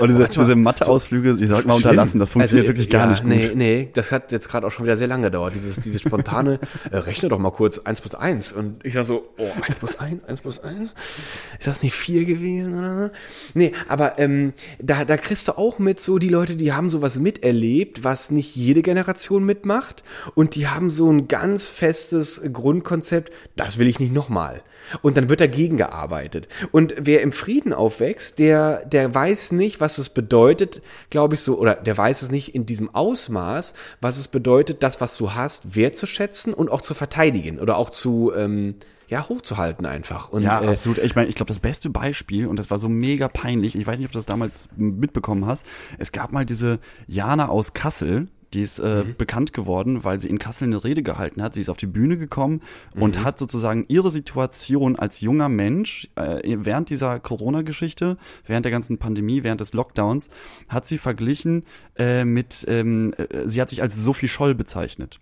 [0.00, 2.18] Und diese, diese Mathe-Ausflüge, die sollten wir unterlassen.
[2.18, 3.30] Das funktioniert Also, wirklich gar ja, nicht gut.
[3.30, 5.54] Nee, nee, das hat jetzt gerade auch schon wieder sehr lange gedauert.
[5.54, 6.58] Dieses, dieses spontane,
[6.90, 8.52] äh, rechne doch mal kurz 1 plus 1.
[8.52, 10.90] Und ich war so, oh, 1 plus 1, 1 plus 1?
[11.60, 12.76] Ist das nicht 4 gewesen?
[12.76, 13.12] Oder?
[13.54, 17.20] Nee, aber ähm, da, da kriegst du auch mit so die Leute, die haben sowas
[17.20, 20.02] miterlebt, was nicht jede Generation mitmacht.
[20.34, 24.64] Und die haben so ein ganz festes Grundkonzept, das will ich nicht nochmal.
[25.02, 26.48] Und dann wird dagegen gearbeitet.
[26.72, 31.58] Und wer im Frieden aufwächst, der, der weiß nicht, was es bedeutet, glaube ich so,
[31.58, 35.74] oder der weiß es nicht in diesem Ausmaß, was es bedeutet, das, was du hast,
[35.76, 38.74] wertzuschätzen und auch zu verteidigen oder auch zu, ähm,
[39.08, 40.30] ja, hochzuhalten einfach.
[40.30, 40.98] Und, Ja, äh, absolut.
[40.98, 43.98] Ich meine, ich glaube, das beste Beispiel, und das war so mega peinlich, ich weiß
[43.98, 45.64] nicht, ob du das damals mitbekommen hast,
[45.98, 49.16] es gab mal diese Jana aus Kassel, die ist äh, Mhm.
[49.18, 51.54] bekannt geworden, weil sie in Kassel eine Rede gehalten hat.
[51.54, 52.62] Sie ist auf die Bühne gekommen
[52.94, 53.24] und Mhm.
[53.24, 59.42] hat sozusagen ihre Situation als junger Mensch äh, während dieser Corona-Geschichte, während der ganzen Pandemie,
[59.42, 60.30] während des Lockdowns,
[60.68, 61.64] hat sie verglichen
[61.98, 65.20] äh, mit, ähm, äh, sie hat sich als Sophie Scholl bezeichnet.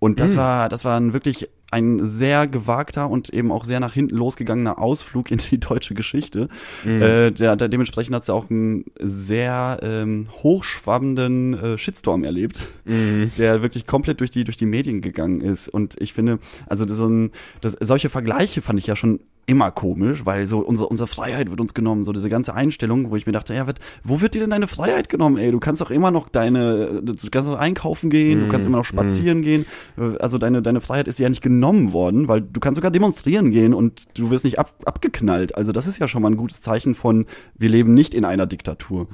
[0.00, 3.92] Und das war, das war ein wirklich ein sehr gewagter und eben auch sehr nach
[3.92, 6.48] hinten losgegangener Ausflug in die deutsche Geschichte.
[6.84, 13.62] Äh, der, der, dementsprechend hat sie auch einen sehr ähm, hochschwammenden äh, Shitstorm erlebt, der
[13.62, 15.68] wirklich komplett durch die durch die Medien gegangen ist.
[15.68, 20.24] Und ich finde, also so ein, das, solche Vergleiche fand ich ja schon immer komisch,
[20.26, 23.32] weil so unsere, unsere Freiheit wird uns genommen, so diese ganze Einstellung, wo ich mir
[23.32, 25.50] dachte, ja, wat, wo wird dir denn deine Freiheit genommen, ey?
[25.50, 28.84] Du kannst doch immer noch deine, du kannst doch einkaufen gehen, du kannst immer noch
[28.84, 29.64] spazieren gehen,
[29.96, 33.50] Äh, also deine, deine Freiheit ist ja nicht genommen worden, weil du kannst sogar demonstrieren
[33.50, 35.54] gehen und du wirst nicht ab, abgeknallt.
[35.54, 37.26] Also das ist ja schon mal ein gutes Zeichen von,
[37.56, 39.08] wir leben nicht in einer Diktatur.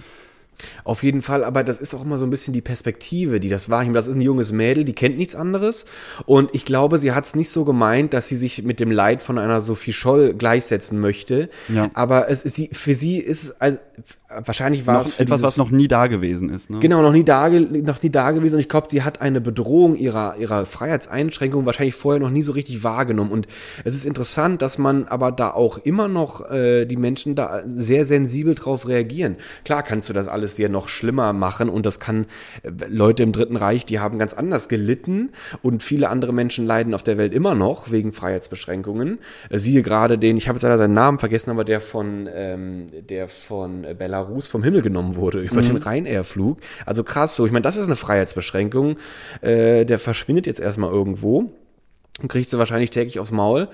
[0.85, 3.69] Auf jeden Fall, aber das ist auch immer so ein bisschen die Perspektive, die das
[3.69, 3.97] wahrnimmt.
[3.97, 5.85] Das ist ein junges Mädel, die kennt nichts anderes.
[6.27, 9.23] Und ich glaube, sie hat es nicht so gemeint, dass sie sich mit dem Leid
[9.23, 11.51] von einer Sophie Scholl gleichsetzen möchte.
[11.69, 11.91] Ja.
[11.95, 13.79] Aber es, sie, für sie ist es, also,
[14.29, 16.71] wahrscheinlich war Noch es für etwas, was noch nie da gewesen ist.
[16.71, 16.79] Ne?
[16.81, 18.55] Genau, noch nie, da, noch nie da gewesen.
[18.57, 22.53] Und ich glaube, sie hat eine Bedrohung ihrer, ihrer Freiheitseinschränkung wahrscheinlich vorher noch nie so
[22.53, 23.33] richtig wahrgenommen.
[23.33, 23.49] Und
[23.85, 28.05] es ist interessant, dass man aber da auch immer noch äh, die Menschen da sehr
[28.05, 29.37] sensibel drauf reagieren.
[29.65, 32.27] Klar kannst du das alles es dir noch schlimmer machen und das kann
[32.63, 35.31] äh, Leute im Dritten Reich, die haben ganz anders gelitten
[35.63, 39.19] und viele andere Menschen leiden auf der Welt immer noch wegen Freiheitsbeschränkungen.
[39.49, 42.87] Äh, siehe gerade den, ich habe jetzt leider seinen Namen vergessen, aber der von ähm,
[43.09, 46.59] der von Belarus vom Himmel genommen wurde über den Ryanair-Flug.
[46.87, 47.47] Also krass so.
[47.47, 48.97] Ich meine, das ist eine Freiheitsbeschränkung.
[49.41, 51.53] Äh, der verschwindet jetzt erstmal irgendwo
[52.23, 53.69] und kriegt sie wahrscheinlich täglich aufs Maul,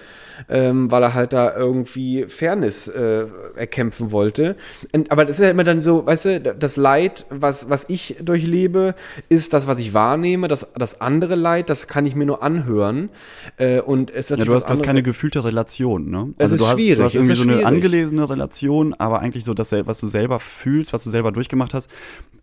[0.49, 4.57] ähm, weil er halt da irgendwie Fairness äh, erkämpfen wollte.
[4.93, 8.17] Und, aber das ist ja immer dann so, weißt du, das Leid, was, was ich
[8.21, 8.95] durchlebe,
[9.29, 10.49] ist das, was ich wahrnehme.
[10.49, 13.11] Das, das andere Leid, das kann ich mir nur anhören.
[13.57, 16.35] Äh, und es ist Ja, du hast, du hast keine gefühlte Relation, ne?
[16.39, 19.55] Es ist du hast, schwierig, Du hast irgendwie so eine angelesene Relation, aber eigentlich so
[19.55, 21.91] das, was du selber fühlst, was du selber durchgemacht hast,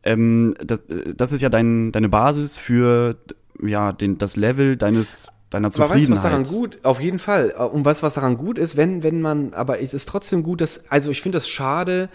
[0.04, 0.82] ähm, das,
[1.16, 3.16] das ist ja dein, deine Basis für
[3.62, 6.24] ja, den, das Level deines deiner Aber weißt du, was Zufriedenheit.
[6.24, 6.80] daran gut?
[6.84, 7.52] Auf jeden Fall.
[7.52, 10.62] Und weißt du, was daran gut ist, wenn, wenn man, aber es ist trotzdem gut,
[10.62, 12.10] dass, also ich finde das schade.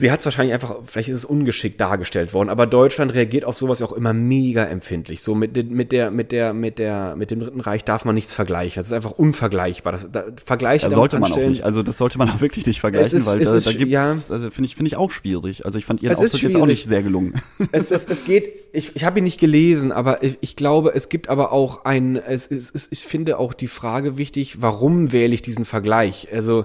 [0.00, 3.56] Sie hat es wahrscheinlich einfach, vielleicht ist es ungeschickt dargestellt worden, aber Deutschland reagiert auf
[3.58, 5.20] sowas ja auch immer mega empfindlich.
[5.22, 8.34] So mit, mit der, mit der, mit der, mit dem Dritten Reich darf man nichts
[8.34, 8.80] vergleichen.
[8.80, 9.92] Das ist einfach unvergleichbar.
[9.92, 11.64] Das, da, Vergleiche damit sollte man auch nicht.
[11.64, 13.92] Also das sollte man auch wirklich nicht vergleichen, ist- weil es da, ist da gibt's,
[13.92, 14.08] ja.
[14.08, 15.66] also finde ich, finde ich auch schwierig.
[15.66, 17.34] Also ich fand ihren Auftritt jetzt auch nicht sehr gelungen.
[17.72, 21.08] es, es, es geht, ich, ich habe ihn nicht gelesen, aber ich, ich glaube, es
[21.10, 25.34] gibt aber auch ein, es, es, es, ich finde auch die Frage wichtig, warum wähle
[25.34, 26.28] ich diesen Vergleich?
[26.32, 26.64] Also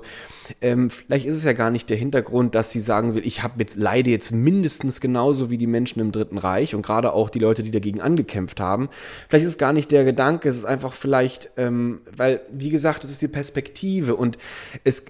[0.62, 3.56] ähm, vielleicht ist es ja gar nicht der Hintergrund, dass sie sagen will, ich habe
[3.60, 7.40] jetzt leide jetzt mindestens genauso wie die Menschen im Dritten Reich und gerade auch die
[7.40, 8.90] Leute, die dagegen angekämpft haben.
[9.28, 13.04] Vielleicht ist es gar nicht der Gedanke, es ist einfach vielleicht, ähm, weil wie gesagt,
[13.04, 14.38] es ist die Perspektive und
[14.84, 15.06] es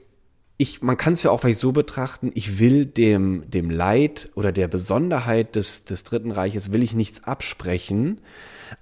[0.57, 4.53] ich, man kann es ja auch vielleicht so betrachten, ich will dem, dem Leid oder
[4.53, 8.21] der Besonderheit des, des Dritten Reiches will ich nichts absprechen,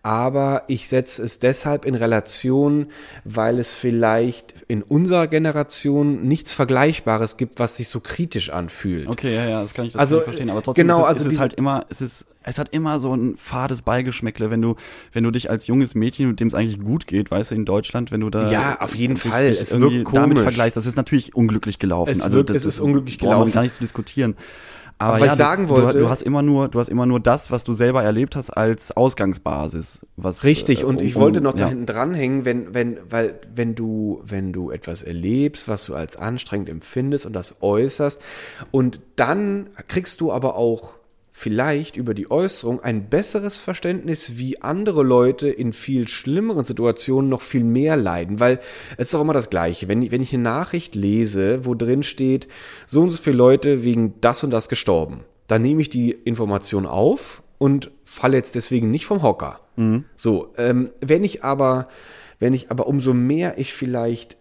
[0.01, 2.87] aber ich setze es deshalb in Relation,
[3.23, 9.07] weil es vielleicht in unserer Generation nichts Vergleichbares gibt, was sich so kritisch anfühlt.
[9.07, 10.49] Okay, ja, ja, das kann ich, das Also, kann verstehen.
[10.49, 12.99] Aber trotzdem genau, ist es, also ist es halt immer, es ist, es hat immer
[12.99, 14.75] so ein fades Beigeschmäckle, wenn du,
[15.13, 18.11] wenn du dich als junges Mädchen, dem es eigentlich gut geht, weißt du, in Deutschland,
[18.11, 19.55] wenn du da Ja, auf jeden Fall.
[19.59, 20.41] Es irgendwie wirkt damit komisch.
[20.43, 22.09] vergleichst, das ist natürlich unglücklich gelaufen.
[22.11, 23.53] Es also wirkt- das es ist unglücklich braucht man gelaufen.
[23.53, 24.35] gar nicht zu diskutieren.
[24.99, 27.05] Aber, Aber was ja, ich sagen du, wollte- du, hast immer nur, du hast immer
[27.05, 30.05] nur das, was du selber erlebt hast, als Ausgangsbasis.
[30.17, 31.69] Was, Richtig, äh, und um- ich wollte noch um- da ja.
[31.69, 36.69] hinten dranhängen, wenn, wenn, weil, wenn du, wenn du etwas erlebst, was du als anstrengend
[36.69, 38.21] empfindest und das äußerst,
[38.71, 40.95] und dann kriegst du aber auch
[41.35, 47.41] vielleicht über die Äußerung ein besseres Verständnis, wie andere Leute in viel schlimmeren Situationen noch
[47.41, 48.59] viel mehr leiden, weil
[48.97, 49.87] es ist auch immer das Gleiche.
[49.87, 52.47] Wenn, ich- wenn ich eine Nachricht lese, wo drin steht,
[52.85, 56.85] so und so viele Leute wegen das und das gestorben, dann nehme ich die Information
[56.85, 59.59] auf und falle jetzt deswegen nicht vom Hocker.
[60.15, 61.87] So, ähm, wenn ich aber,
[62.39, 64.37] wenn ich aber umso mehr ich vielleicht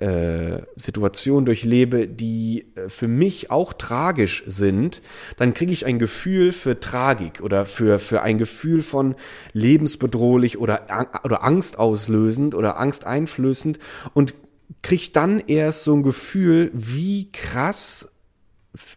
[0.00, 5.02] äh, Situationen durchlebe, die äh, für mich auch tragisch sind,
[5.36, 9.14] dann kriege ich ein Gefühl für Tragik oder für, für ein Gefühl von
[9.52, 10.86] lebensbedrohlich oder,
[11.22, 13.78] oder angstauslösend oder angsteinflößend
[14.14, 14.34] und
[14.82, 18.10] kriege dann erst so ein Gefühl, wie krass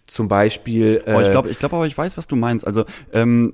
[0.05, 1.01] zum Beispiel.
[1.07, 2.65] Oh, ich äh, glaube, ich glaube aber, ich weiß, was du meinst.
[2.65, 3.53] Also, ähm,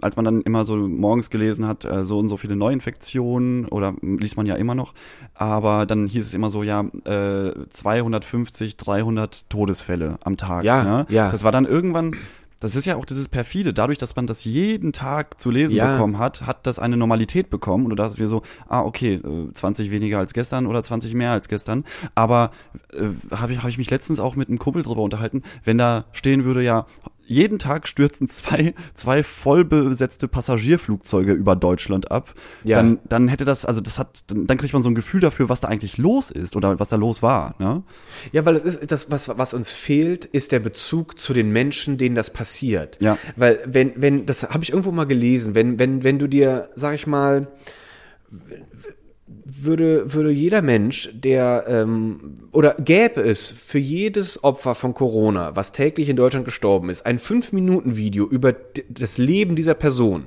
[0.00, 3.94] als man dann immer so morgens gelesen hat, äh, so und so viele Neuinfektionen, oder
[4.00, 4.94] liest man ja immer noch,
[5.34, 10.64] aber dann hieß es immer so, ja, äh, 250, 300 Todesfälle am Tag.
[10.64, 11.06] Ja, ne?
[11.10, 11.30] ja.
[11.30, 12.16] Das war dann irgendwann,
[12.62, 15.92] das ist ja auch dieses perfide, dadurch, dass man das jeden Tag zu lesen Ja.
[15.92, 17.84] bekommen hat, hat das eine Normalität bekommen.
[17.84, 21.32] Und du dachtest wir so, ah, okay, äh, 20 weniger als gestern oder 20 mehr
[21.32, 22.52] als gestern, aber
[22.92, 26.04] äh, habe ich, hab ich mich letztens auch mit einem Kumpel drüber unterhalten, wenn da
[26.12, 26.86] stehen würde, ja,
[27.24, 32.76] jeden Tag stürzen zwei, zwei vollbesetzte Passagierflugzeuge über Deutschland ab, Ja.
[32.76, 35.48] dann, dann hätte das, also das hat, dann, dann kriegt man so ein Gefühl dafür,
[35.48, 37.82] was da eigentlich los ist oder was da los war, ne?
[38.32, 41.96] Ja, weil es ist das, was, was uns fehlt, ist der Bezug zu den Menschen,
[41.98, 42.98] denen das passiert.
[43.00, 43.16] Ja.
[43.36, 46.94] Weil, wenn, wenn, das habe ich irgendwo mal gelesen, wenn, wenn, wenn du dir, sag
[46.94, 47.48] ich mal,
[49.60, 55.72] würde, würde jeder Mensch, der ähm, oder gäbe es für jedes Opfer von Corona, was
[55.72, 58.54] täglich in Deutschland gestorben ist, ein 5-Minuten-Video über
[58.88, 60.26] das Leben dieser Person.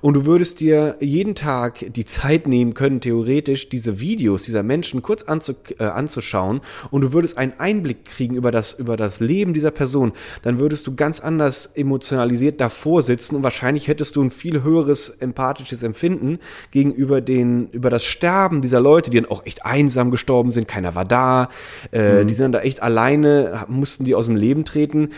[0.00, 5.02] Und du würdest dir jeden Tag die Zeit nehmen können, theoretisch diese Videos dieser Menschen
[5.02, 6.60] kurz anzu, äh, anzuschauen.
[6.90, 10.86] Und du würdest einen Einblick kriegen über das, über das Leben dieser Person, dann würdest
[10.86, 16.38] du ganz anders emotionalisiert davor sitzen und wahrscheinlich hättest du ein viel höheres empathisches Empfinden
[16.70, 20.94] gegenüber den, über das Sterben dieser Leute, die dann auch echt einsam gestorben sind, keiner
[20.94, 21.48] war da,
[21.90, 25.10] äh, die sind dann da echt alleine, mussten die aus dem Leben treten.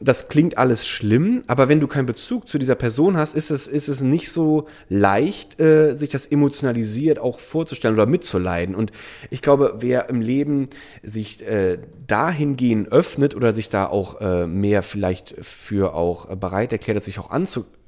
[0.00, 3.66] Das klingt alles schlimm, aber wenn du keinen Bezug zu dieser Person hast, ist es,
[3.66, 8.74] ist es nicht so leicht, äh, sich das emotionalisiert auch vorzustellen oder mitzuleiden.
[8.74, 8.92] Und
[9.30, 10.68] ich glaube, wer im Leben
[11.02, 17.02] sich äh, dahingehend öffnet oder sich da auch äh, mehr vielleicht für auch bereit erklärt,
[17.02, 17.30] sich auch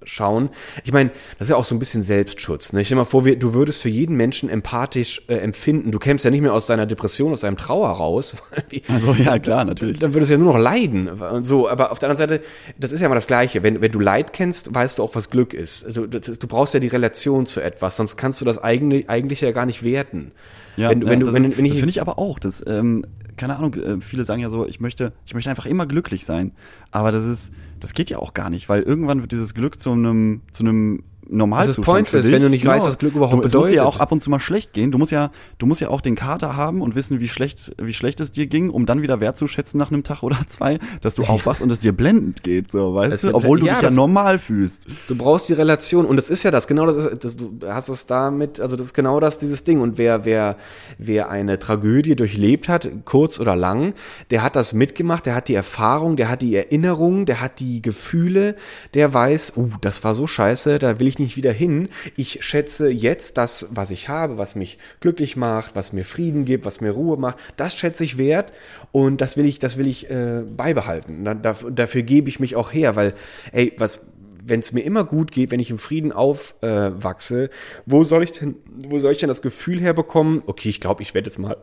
[0.06, 0.50] anzuschauen,
[0.84, 2.72] Ich meine, das ist ja auch so ein bisschen Selbstschutz.
[2.72, 2.80] Ne?
[2.80, 5.90] Ich stell mal vor, wir, du würdest für jeden Menschen empathisch äh, empfinden.
[5.90, 8.36] Du kämst ja nicht mehr aus deiner Depression, aus deinem Trauer raus.
[8.88, 9.98] Also ja, klar, natürlich.
[9.98, 11.10] Dann würdest du ja nur noch leiden.
[11.42, 12.44] So, aber auf der anderen Seite,
[12.78, 13.62] das ist ja mal das Gleiche.
[13.62, 15.84] Wenn, wenn du Leid kennst, weißt du auch, was Glück ist.
[15.84, 19.40] Also, das, du brauchst ja die Relation zu etwas, sonst kannst du das eigentlich, eigentlich
[19.40, 20.32] ja gar nicht werten.
[20.76, 22.38] Ja, wenn, ja, wenn du, das, wenn, ist- wenn ich, das finde ich aber auch.
[22.38, 23.04] Das, ähm,
[23.36, 26.52] keine Ahnung, äh, viele sagen ja so, ich möchte, ich möchte einfach immer glücklich sein.
[26.96, 29.92] Aber das ist, das geht ja auch gar nicht, weil irgendwann wird dieses Glück zu
[29.92, 31.86] einem, zu einem Normalzustand.
[31.86, 32.32] pointless, für dich.
[32.36, 33.96] wenn du nicht weißt, was Glück überhaupt du, Es muss dir ja bedeutet.
[33.96, 34.92] auch ab und zu mal schlecht gehen.
[34.92, 37.94] Du musst ja, du musst ja auch den Kater haben und wissen, wie schlecht, wie
[37.94, 41.24] schlecht es dir ging, um dann wieder wertzuschätzen nach einem Tag oder zwei, dass du
[41.24, 43.88] aufwachst und es dir blendend geht, so, weißt Es du, obwohl du ja, dich ja
[43.88, 44.86] das- normal fühlst.
[45.08, 47.88] Du brauchst die Relation und das ist ja das, genau das ist, das, du hast
[47.88, 49.80] es damit, also das ist genau das, dieses Ding.
[49.80, 50.56] Und wer, wer,
[50.96, 53.94] wer eine Tragödie durchlebt hat, kurz oder lang,
[54.30, 57.82] der hat das mitgemacht, der hat die Erfahrung, der hat die Erinnerung, der hat die
[57.82, 58.54] Gefühle,
[58.94, 61.88] der weiß, uh, das war so scheiße, da will ich nicht wieder hin.
[62.16, 66.64] Ich schätze jetzt das, was ich habe, was mich glücklich macht, was mir Frieden gibt,
[66.64, 68.52] was mir Ruhe macht, das schätze ich wert
[68.92, 71.24] und das will ich, das will ich äh, beibehalten.
[71.24, 73.14] Da, dafür, dafür gebe ich mich auch her, weil,
[73.52, 74.06] ey, was,
[74.44, 77.48] wenn es mir immer gut geht, wenn ich im Frieden aufwachse, äh,
[77.84, 81.14] wo soll ich denn, wo soll ich denn das Gefühl herbekommen, okay, ich glaube, ich
[81.14, 81.56] werde jetzt mal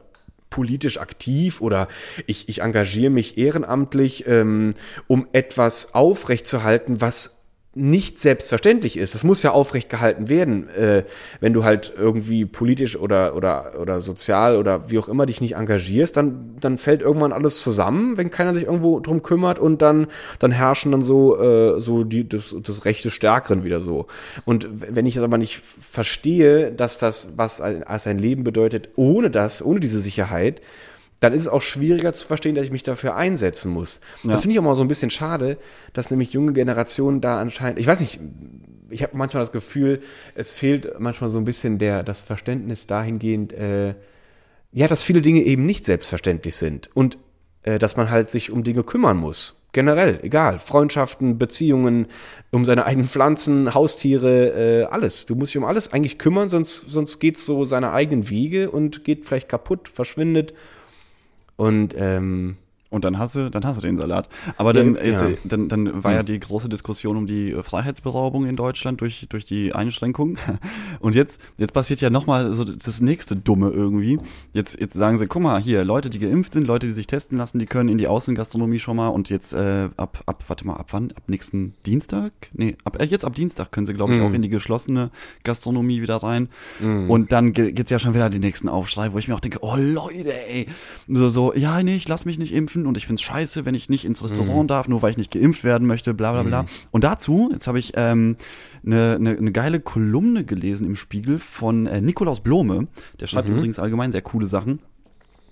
[0.53, 1.87] politisch aktiv oder
[2.27, 4.75] ich, ich engagiere mich ehrenamtlich, ähm,
[5.07, 7.32] um etwas aufrechtzuerhalten, was
[7.75, 9.15] nicht selbstverständlich ist.
[9.15, 11.03] Das muss ja aufrecht gehalten werden, äh,
[11.39, 15.55] wenn du halt irgendwie politisch oder oder oder sozial oder wie auch immer dich nicht
[15.55, 20.07] engagierst, dann dann fällt irgendwann alles zusammen, wenn keiner sich irgendwo drum kümmert und dann
[20.37, 24.05] dann herrschen dann so äh, so die das, das Recht des Stärkeren wieder so.
[24.45, 29.31] Und wenn ich das aber nicht verstehe, dass das was als ein Leben bedeutet, ohne
[29.31, 30.61] das, ohne diese Sicherheit,
[31.23, 34.01] dann ist es auch schwieriger zu verstehen, dass ich mich dafür einsetzen muss.
[34.23, 35.57] Das finde ich auch mal so ein bisschen schade,
[35.93, 38.19] dass nämlich junge Generationen da anscheinend, ich weiß nicht,
[38.89, 40.01] ich habe manchmal das Gefühl,
[40.35, 43.95] es fehlt manchmal so ein bisschen der, das Verständnis dahingehend, äh,
[44.73, 47.17] ja, dass viele Dinge eben nicht selbstverständlich sind und
[47.61, 49.61] äh, dass man halt sich um Dinge kümmern muss.
[49.71, 50.59] Generell, egal.
[50.59, 52.07] Freundschaften, Beziehungen,
[52.51, 55.25] um seine eigenen Pflanzen, Haustiere, äh, alles.
[55.25, 59.05] Du musst dich um alles eigentlich kümmern, sonst, sonst geht's so seine eigenen Wege und
[59.05, 60.53] geht vielleicht kaputt, verschwindet.
[61.55, 62.57] Und ähm,
[62.93, 64.29] Und dann hast du, dann hast du den Salat.
[64.55, 65.29] Aber dann, Ja, jetzt, ja.
[65.45, 69.45] dann, dann war ja die große Diskussion um die äh, Freiheitsberaubung in Deutschland durch, durch
[69.45, 70.37] die Einschränkung.
[70.99, 74.19] Und jetzt, jetzt passiert ja nochmal so das nächste Dumme irgendwie.
[74.53, 77.37] Jetzt, jetzt sagen sie, guck mal, hier, Leute, die geimpft sind, Leute, die sich testen
[77.37, 80.75] lassen, die können in die Außengastronomie schon mal und jetzt äh, ab, ab, warte mal,
[80.75, 81.11] ab wann?
[81.15, 82.31] Ab nächsten Dienstag?
[82.53, 84.25] Nee, ab, äh, jetzt ab Dienstag können sie, glaube ich, Mhm.
[84.27, 85.09] auch in die geschlossene
[85.43, 86.49] Gastronomie wieder rein.
[86.81, 89.59] Und dann ge- geht's ja schon wieder die nächsten Aufschrei, wo ich mir auch denke,
[89.61, 90.67] oh Leute, ey.
[91.07, 93.89] So, so, ja, nee, ich lass mich nicht impfen und ich find's scheiße, wenn ich
[93.89, 96.65] nicht ins Restaurant darf, nur weil ich nicht geimpft werden möchte, bla bla bla.
[96.91, 98.37] Und dazu, jetzt habe ich ähm,
[98.85, 102.87] eine ne, ne geile Kolumne gelesen im Spiegel von äh, Nikolaus Blome.
[103.19, 104.79] Der schreibt übrigens allgemein sehr coole Sachen.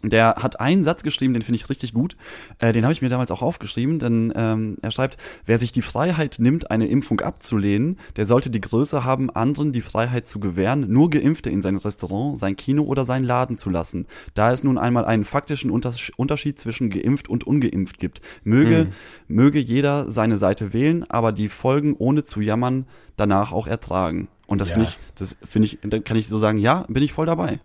[0.04, 2.16] Der hat einen Satz geschrieben, den finde ich richtig gut.
[2.60, 5.82] Äh, den habe ich mir damals auch aufgeschrieben, denn ähm, er schreibt, wer sich die
[5.82, 10.92] Freiheit nimmt, eine Impfung abzulehnen, der sollte die Größe haben, anderen die Freiheit zu gewähren,
[10.92, 14.08] nur Geimpfte in sein Restaurant, sein Kino oder seinen Laden zu lassen.
[14.34, 18.22] Da es nun einmal einen faktischen Untersch Unterschied zwischen geimpft und ungeimpft gibt.
[18.44, 18.88] Möge,
[19.28, 22.86] möge jeder seine Seite wählen, aber die Folgen ohne zu jammern
[23.18, 24.28] danach auch ertragen.
[24.48, 24.76] Und das Ja.
[24.76, 27.60] finde ich, das finde ich, dann kann ich so sagen, ja, bin ich voll dabei.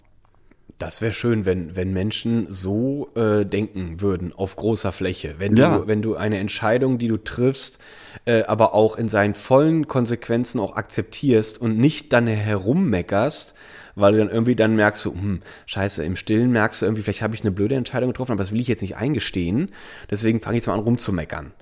[0.79, 5.37] Das wäre schön, wenn, wenn Menschen so äh, denken würden auf großer Fläche.
[5.39, 5.79] Wenn Ja.
[5.79, 7.79] du, wenn du eine Entscheidung, die du triffst,
[8.27, 13.55] äh, aber auch in seinen vollen Konsequenzen auch akzeptierst und nicht dann herummeckerst,
[13.95, 17.23] weil du dann irgendwie dann merkst, so, hm, scheiße, im Stillen merkst du irgendwie, vielleicht
[17.23, 19.71] habe ich eine blöde Entscheidung getroffen, aber das will ich jetzt nicht eingestehen.
[20.11, 21.53] Deswegen fange ich jetzt mal an rumzumeckern.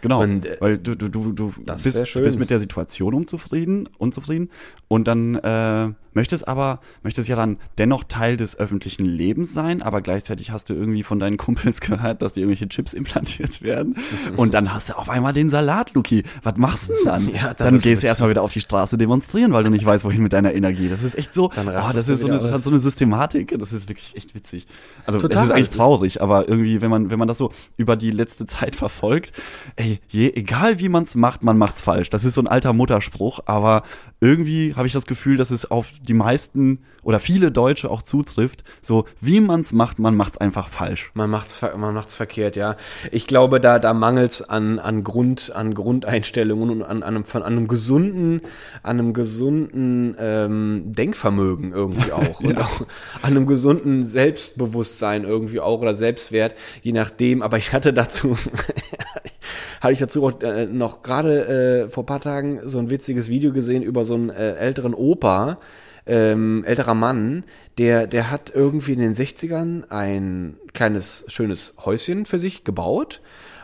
[0.00, 4.50] Genau, Und, äh, weil du, du, du, du bist, bist mit der Situation unzufrieden, unzufrieden
[4.88, 10.00] und dann äh, möchtest aber, möchtest ja dann dennoch Teil des öffentlichen Lebens sein, aber
[10.00, 13.96] gleichzeitig hast du irgendwie von deinen Kumpels gehört, dass dir irgendwelche Chips implantiert werden
[14.36, 16.22] und dann hast du auf einmal den Salat, Luki.
[16.42, 17.34] Was machst du denn dann?
[17.34, 20.22] Ja, dann gehst du erstmal wieder auf die Straße demonstrieren, weil du nicht weißt, wohin
[20.22, 20.88] mit deiner Energie.
[20.88, 23.56] Das ist echt so, Dann oh, das ist so eine, das hat so eine Systematik,
[23.58, 24.66] das ist wirklich echt witzig.
[25.06, 27.52] Also Total, das ist eigentlich das traurig, aber irgendwie, wenn man, wenn man das so
[27.76, 29.32] über die letzte Zeit verfolgt,
[29.76, 32.10] ey, je, egal wie man's macht, man macht's falsch.
[32.10, 33.82] Das ist so ein alter Mutterspruch, aber
[34.24, 38.64] irgendwie habe ich das Gefühl, dass es auf die meisten oder viele Deutsche auch zutrifft.
[38.80, 41.10] So, wie man es macht, man macht es einfach falsch.
[41.12, 42.76] Man macht's, ver- man macht's verkehrt, ja.
[43.12, 47.42] Ich glaube, da, da mangelt's an, an Grund, an Grundeinstellungen und an, an, einem, von
[47.42, 48.40] einem gesunden,
[48.82, 52.40] an einem gesunden ähm, Denkvermögen irgendwie auch.
[52.40, 52.80] Und auch
[53.20, 57.42] an einem gesunden Selbstbewusstsein irgendwie auch oder Selbstwert, je nachdem.
[57.42, 58.38] Aber ich hatte dazu,
[59.84, 63.52] hatte ich dazu auch äh, noch gerade äh, vor paar Tagen so ein witziges Video
[63.52, 65.58] gesehen über so einen äh, älteren Opa,
[66.06, 67.44] ähm, älterer Mann,
[67.78, 73.20] der, der hat irgendwie in den 60ern ein kleines, schönes Häuschen für sich gebaut.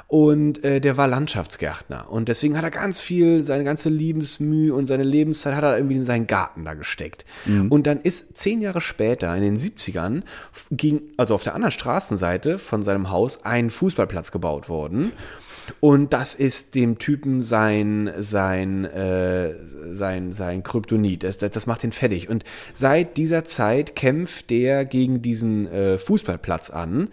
[0.09, 2.11] Und äh, der war Landschaftsgärtner.
[2.11, 5.97] Und deswegen hat er ganz viel, seine ganze Lebensmühe und seine Lebenszeit hat er irgendwie
[5.97, 7.25] in seinen Garten da gesteckt.
[7.71, 10.23] Und dann ist zehn Jahre später, in den 70ern,
[10.73, 15.13] ging, also auf der anderen Straßenseite von seinem Haus, ein Fußballplatz gebaut worden.
[15.79, 19.55] Und das ist dem Typen sein, sein, äh,
[19.91, 21.23] sein, sein Kryptonit.
[21.23, 22.29] Das, das, das macht ihn fertig.
[22.29, 22.45] Und
[22.75, 27.09] seit dieser Zeit kämpft der gegen diesen äh, Fußballplatz an.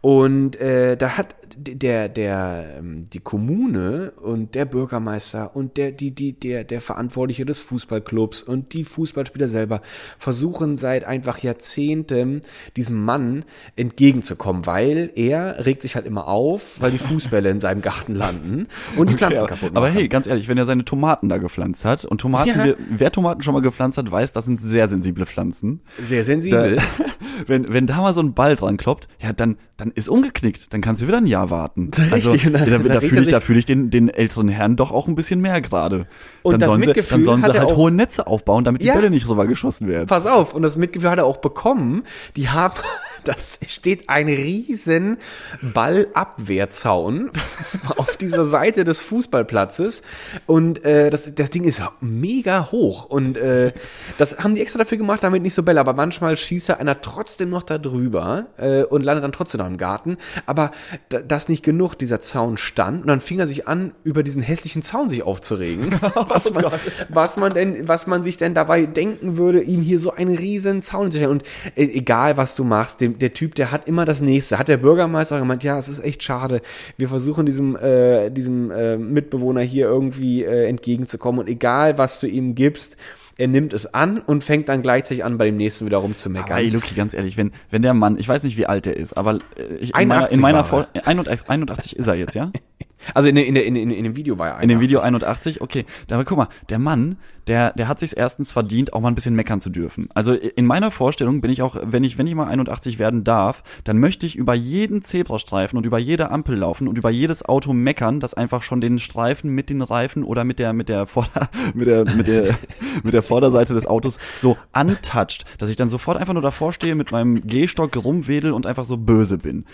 [0.00, 6.10] Und äh, da hat der, der, ähm, die Kommune und der Bürgermeister und der, die,
[6.12, 9.82] die, der, der Verantwortliche des Fußballclubs und die Fußballspieler selber
[10.18, 12.42] versuchen seit einfach Jahrzehnten
[12.76, 13.44] diesem Mann
[13.76, 18.66] entgegenzukommen, weil er regt sich halt immer auf, weil die Fußbälle in seinem Garten landen
[18.96, 19.76] und die Pflanzen Ja, kaputt machen.
[19.76, 22.64] aber hey, ganz ehrlich, wenn er seine Tomaten da gepflanzt hat und Tomaten, Ja.
[22.64, 25.80] wer, wer Tomaten schon mal gepflanzt hat, weiß, das sind sehr sensible Pflanzen.
[26.08, 26.76] sehr sensibel.
[26.76, 26.82] Da,
[27.46, 30.72] wenn, wenn da mal so ein Ball dran kloppt, ja, dann, dann ist umgeknickt.
[30.72, 31.90] Dann kannst du wieder ein Jahr warten.
[32.10, 34.90] Also, Richtig, dann- da, da fühle ich, da fühle ich den, den älteren Herren doch
[34.92, 36.06] auch ein bisschen mehr gerade.
[36.42, 38.64] Und Dann das sollen sie, Mitgefühl dann sollen hat sie halt auch- hohe Netze aufbauen,
[38.64, 38.94] damit die Ja.
[38.94, 40.06] Bälle nicht rüber geschossen werden.
[40.06, 42.04] Pass auf, und das Mitgefühl hat er auch bekommen.
[42.36, 42.74] Die haben,
[43.24, 45.18] das steht ein riesen
[45.62, 47.30] Ballabwehrzaun
[47.96, 50.02] auf dieser Seite des Fußballplatzes.
[50.46, 53.04] Und äh, das, das Ding ist mega hoch.
[53.06, 53.72] Und äh,
[54.18, 57.00] das haben die extra dafür gemacht, damit nicht so Bälle, aber manchmal schießt da einer
[57.00, 60.72] trotzdem noch da drüber äh, und landet dann trotzdem noch im Garten, aber
[61.08, 64.42] da, das nicht genug, dieser Zaun stand und dann fing er sich an, über diesen
[64.42, 65.90] hässlichen Zaun sich aufzuregen,
[66.28, 66.66] was, man,
[67.08, 70.82] was man denn, was man sich denn dabei denken würde, ihm hier so einen riesen
[70.82, 71.30] Zaun zu stellen.
[71.30, 71.42] Und
[71.74, 74.76] äh, egal was du machst, dem, der Typ, der hat immer das nächste, hat der
[74.76, 76.62] Bürgermeister gemeint, ja, es ist echt schade,
[76.96, 82.26] wir versuchen diesem, äh, diesem äh, Mitbewohner hier irgendwie äh, entgegenzukommen und egal was du
[82.26, 82.96] ihm gibst,
[83.38, 86.50] er nimmt es an und fängt dann gleichzeitig an, bei dem nächsten wieder rumzumeckern.
[86.50, 88.96] Aber ey, Luki, ganz ehrlich, wenn, wenn der Mann, ich weiß nicht, wie alt er
[88.96, 92.34] ist, aber äh, ich, in meiner, 81 in meiner Vor 81, 81 ist er jetzt,
[92.34, 92.50] ja?
[93.14, 94.80] Also in, in, in, in, in dem Video war er In dem.
[94.80, 95.84] Video 81, okay.
[96.06, 99.14] Da, aber guck mal, der Mann, der, der hat sich erstens verdient, auch mal ein
[99.14, 100.08] bisschen meckern zu dürfen.
[100.14, 103.62] Also in meiner Vorstellung bin ich auch, wenn ich, wenn ich mal 81 werden darf,
[103.84, 107.72] dann möchte ich über jeden Zebrastreifen und über jede Ampel laufen und über jedes Auto
[107.72, 111.48] meckern, das einfach schon den Streifen mit den Reifen oder mit der, mit der Vorder,
[111.74, 112.54] mit der, mit der,
[113.02, 116.94] mit der Vorderseite des Autos so untouched, dass ich dann sofort einfach nur davor stehe
[116.94, 119.64] mit meinem Gehstock rumwedel und einfach so böse bin.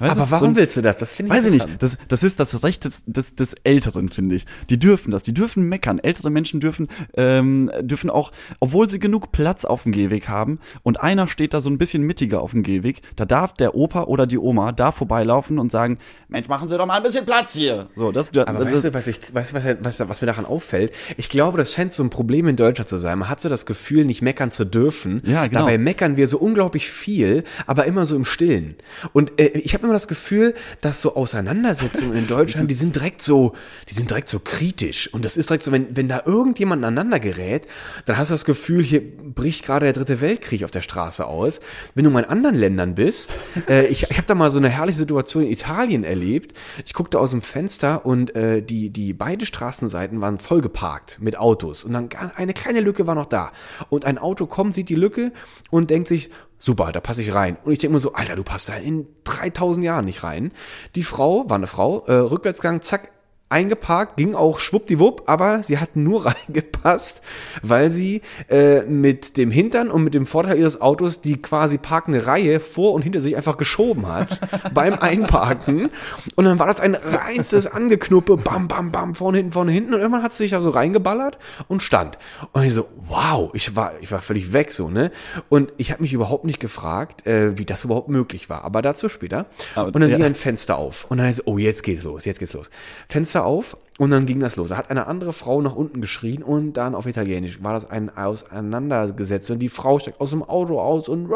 [0.00, 0.98] Weißt du, Aber so warum ein- willst du das?
[0.98, 1.68] Das finde ich Weiß ich nicht.
[1.82, 4.46] Das, das ist das Recht des, des, des Älteren, finde ich.
[4.70, 5.22] Die dürfen das.
[5.22, 5.98] Die dürfen meckern.
[5.98, 11.00] Ältere Menschen dürfen, ähm, dürfen auch, obwohl sie genug Platz auf dem Gehweg haben und
[11.00, 14.26] einer steht da so ein bisschen mittiger auf dem Gehweg, da darf der Opa oder
[14.26, 15.98] die Oma da vorbeilaufen und sagen,
[16.28, 17.88] Mensch, machen Sie doch mal ein bisschen Platz hier.
[17.94, 20.46] So, das, Aber das, weißt du, was, ich, weißt, du, was, was, was mir daran
[20.46, 20.92] auffällt?
[21.16, 23.18] Ich glaube, das scheint so ein Problem in Deutschland zu sein.
[23.18, 25.22] Man hat so das Gefühl, nicht meckern zu dürfen.
[25.26, 25.60] Ja, genau.
[25.60, 28.76] Dabei meckern wir so unglaublich viel, aber immer so im Stillen.
[29.12, 33.22] Und äh, ich habe immer das Gefühl, dass so Auseinandersetzungen in Deutschland, die sind direkt
[33.22, 33.54] so,
[33.88, 35.12] die sind direkt so kritisch.
[35.12, 37.66] Und das ist direkt so, wenn, wenn da irgendjemand aneinander gerät,
[38.06, 41.60] dann hast du das Gefühl, hier bricht gerade der dritte Weltkrieg auf der Straße aus.
[41.94, 43.36] Wenn du mal in anderen Ländern bist,
[43.68, 46.56] äh, ich, ich habe da mal so eine herrliche Situation in Italien erlebt.
[46.86, 51.36] Ich guckte aus dem Fenster und äh, die, die beide Straßenseiten waren voll geparkt mit
[51.36, 51.84] Autos.
[51.84, 53.52] Und dann eine kleine Lücke war noch da.
[53.88, 55.32] Und ein Auto kommt, sieht die Lücke
[55.70, 56.30] und denkt sich,
[56.60, 57.56] super, da passe ich rein.
[57.64, 60.52] Und ich denke mir so, Alter, du passt da in 3000 Jahren nicht rein.
[60.94, 63.10] Die Frau, war eine Frau, äh, Rückwärtsgang, zack,
[63.50, 67.20] eingeparkt, ging auch schwuppdiwupp, aber sie hat nur reingepasst,
[67.62, 72.26] weil sie äh, mit dem Hintern und mit dem Vorteil ihres Autos die quasi parkende
[72.26, 74.40] Reihe vor und hinter sich einfach geschoben hat
[74.74, 75.90] beim Einparken.
[76.36, 79.94] Und dann war das ein reinstes Angeknuppe, bam, bam, bam, vorne, hinten, vorne, hinten.
[79.94, 81.38] Und irgendwann hat sie sich da so reingeballert
[81.68, 82.18] und stand.
[82.52, 85.10] Und ich so, wow, ich war, ich war völlig weg so, ne?
[85.48, 88.64] Und ich habe mich überhaupt nicht gefragt, äh, wie das überhaupt möglich war.
[88.64, 89.46] Aber dazu später.
[89.74, 90.16] Aber- und dann ja.
[90.16, 91.06] ging ein Fenster auf.
[91.08, 92.70] Und dann ist, oh, jetzt geht's los, jetzt geht's los.
[93.08, 94.70] Fenster auf und dann ging das los.
[94.70, 98.16] Da hat eine andere Frau nach unten geschrien und dann auf Italienisch war das ein
[98.16, 99.50] Auseinandergesetz.
[99.50, 101.28] Und die Frau steigt aus dem Auto aus und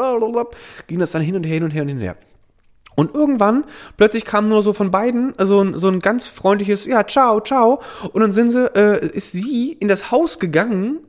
[0.87, 2.17] ging das dann hin und her, hin und her und hin und her.
[2.95, 3.65] Und irgendwann,
[3.97, 7.81] plötzlich kam nur so von beiden so ein, so ein ganz freundliches, ja, ciao, ciao.
[8.13, 10.99] Und dann sind sie, äh, ist sie in das Haus gegangen,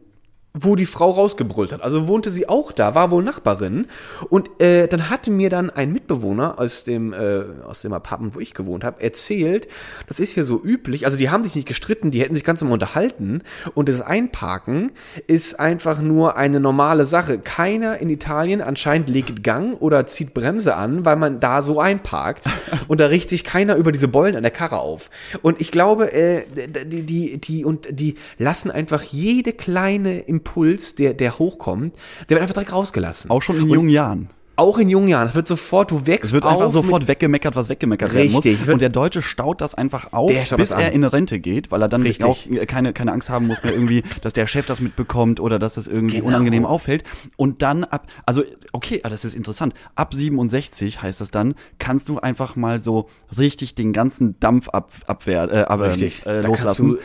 [0.58, 1.82] wo die Frau rausgebrüllt hat.
[1.82, 3.86] Also wohnte sie auch da, war wohl Nachbarin.
[4.30, 8.40] Und äh, dann hatte mir dann ein Mitbewohner aus dem, äh, aus dem Apartment, wo
[8.40, 9.68] ich gewohnt habe, erzählt,
[10.08, 11.04] das ist hier so üblich.
[11.04, 13.42] Also die haben sich nicht gestritten, die hätten sich ganz normal unterhalten.
[13.74, 14.92] Und das Einparken
[15.26, 17.38] ist einfach nur eine normale Sache.
[17.38, 22.46] Keiner in Italien anscheinend legt Gang oder zieht Bremse an, weil man da so einparkt.
[22.88, 25.10] Und da riecht sich keiner über diese Beulen an der Karre auf.
[25.42, 26.44] Und ich glaube, äh,
[26.84, 31.94] die, die, die, und die lassen einfach jede kleine Impuls, der, der hochkommt,
[32.28, 33.30] der wird einfach direkt rausgelassen.
[33.30, 34.28] Auch schon in jungen Jahren.
[34.58, 35.28] Auch in jungen Jahren.
[35.28, 38.42] Es wird sofort, du wächst Es wird einfach sofort weggemeckert, was weggemeckert werden muss.
[38.46, 38.66] Richtig.
[38.72, 42.00] Und der Deutsche staut das einfach auf, bis er in Rente geht, weil er dann
[42.00, 42.24] Richtig.
[42.24, 45.74] auch keine, keine Angst haben muss mehr irgendwie, dass der Chef das mitbekommt oder dass
[45.74, 46.28] das irgendwie Genau.
[46.28, 47.04] unangenehm auffällt.
[47.36, 49.74] Und dann ab, also okay, ah, das ist interessant.
[49.94, 54.90] Ab 67 heißt das dann, kannst du einfach mal so richtig den ganzen Dampf ab,
[55.06, 56.24] abwehr, äh, Richtig.
[56.24, 56.96] äh, loslassen.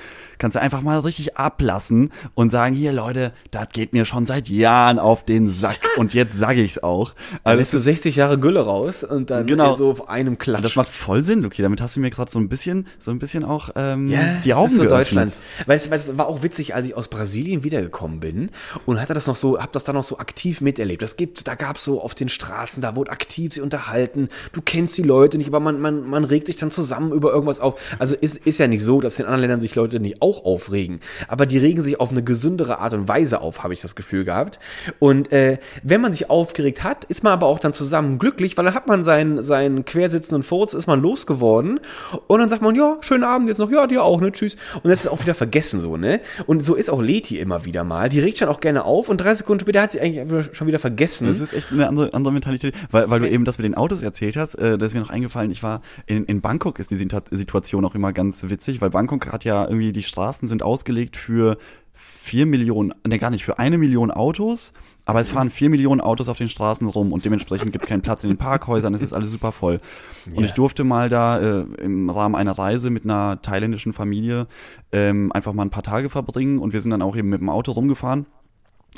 [0.42, 4.50] Kannst du einfach mal richtig ablassen und sagen, hier Leute, das geht mir schon seit
[4.50, 7.12] Jahren auf den Sack und jetzt sage ich's auch.
[7.12, 9.76] Dann Also lässt du 60 Jahre Gülle raus und dann Genau.
[9.76, 10.64] so auf einem Klatsch.
[10.64, 11.62] das macht voll Sinn, Luki.
[11.62, 14.10] Damit hast du mir gerade so ein bisschen, so ein bisschen auch ähm,
[14.44, 15.00] die das Augen ist so geöffnet.
[15.00, 15.34] Deutschland.
[15.68, 18.50] Weil es, weil es war auch witzig, als ich aus Brasilien wiedergekommen bin
[18.88, 21.04] und hatte das noch so, hab das dann noch so aktiv miterlebt.
[21.04, 24.28] Das gibt, da gab's so auf den Straßen, da wurde aktiv sie unterhalten.
[24.54, 27.60] Du kennst die Leute nicht, aber man, man, man regt sich dann zusammen über irgendwas
[27.60, 27.80] auf.
[28.00, 31.02] Also ist, ist ja nicht so, dass in anderen Ländern sich Leute nicht auch aufregen.
[31.28, 34.24] Aber die regen sich auf eine gesündere Art und Weise auf, habe ich das Gefühl
[34.24, 34.60] gehabt.
[35.00, 38.66] Und äh, wenn man sich aufgeregt hat, ist man aber auch dann zusammen glücklich, weil
[38.66, 41.80] dann hat man seinen, seinen quersitzenden Furz, ist man losgeworden.
[42.28, 44.56] Und dann sagt man, ja, schönen Abend jetzt noch, ja, dir auch, ne, tschüss.
[44.82, 46.22] Und das ist auch wieder vergessen so, ne?
[46.46, 48.10] Und so ist auch Leti immer wieder mal.
[48.10, 50.80] Die regt dann auch gerne auf und drei Sekunden später hat sie eigentlich schon wieder
[50.80, 51.28] vergessen.
[51.28, 54.02] Das ist echt eine andere, andere Mentalität, weil, weil du eben das mit den Autos
[54.02, 56.96] erzählt hast, äh, da ist mir noch eingefallen, ich war in, in Bangkok ist die
[56.96, 61.58] Situation auch immer ganz witzig, weil Bangkok hat ja irgendwie, die Straßen sind ausgelegt für
[61.94, 64.72] vier Millionen, ne gar nicht, für eine Million Autos,
[65.06, 68.04] aber es fahren vier Millionen Autos auf den Straßen rum und dementsprechend gibt es keinen
[68.04, 69.82] Platz in den Parkhäusern, es ist alles super voll.
[70.28, 70.46] Und Ja.
[70.46, 74.46] ich durfte mal da äh, im Rahmen einer Reise mit einer thailändischen Familie
[74.92, 77.50] ähm, einfach mal ein paar Tage verbringen und wir sind dann auch eben mit dem
[77.50, 78.28] Auto rumgefahren.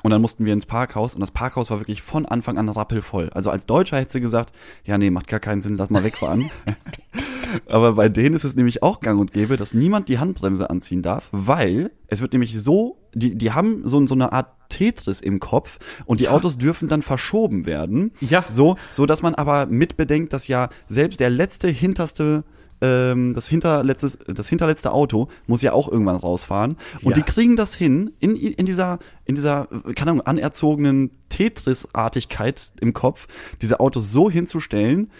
[0.01, 3.29] Und dann mussten wir ins Parkhaus und das Parkhaus war wirklich von Anfang an rappelvoll.
[3.29, 4.51] Also als Deutscher hätte sie gesagt,
[4.83, 6.49] ja nee, macht gar keinen Sinn, lass mal wegfahren.
[7.67, 11.01] Aber bei denen ist es nämlich auch gang und gäbe, dass niemand die Handbremse anziehen
[11.01, 15.39] darf, weil es wird nämlich so, die, die haben so, so eine Art Tetris im
[15.39, 18.11] Kopf und die Autos dürfen dann verschoben werden.
[18.21, 18.43] Ja.
[18.49, 22.43] So, so dass man aber mitbedenkt, dass ja selbst der letzte, hinterste
[22.81, 26.75] ähm, das, hinterletzte, das hinterletzte Auto muss ja auch irgendwann rausfahren.
[27.03, 27.13] Und Ja.
[27.13, 33.27] die kriegen das hin, in, in dieser, in dieser, keine Ahnung, anerzogenen Tetris-Artigkeit im Kopf,
[33.61, 35.11] diese Autos so hinzustellen,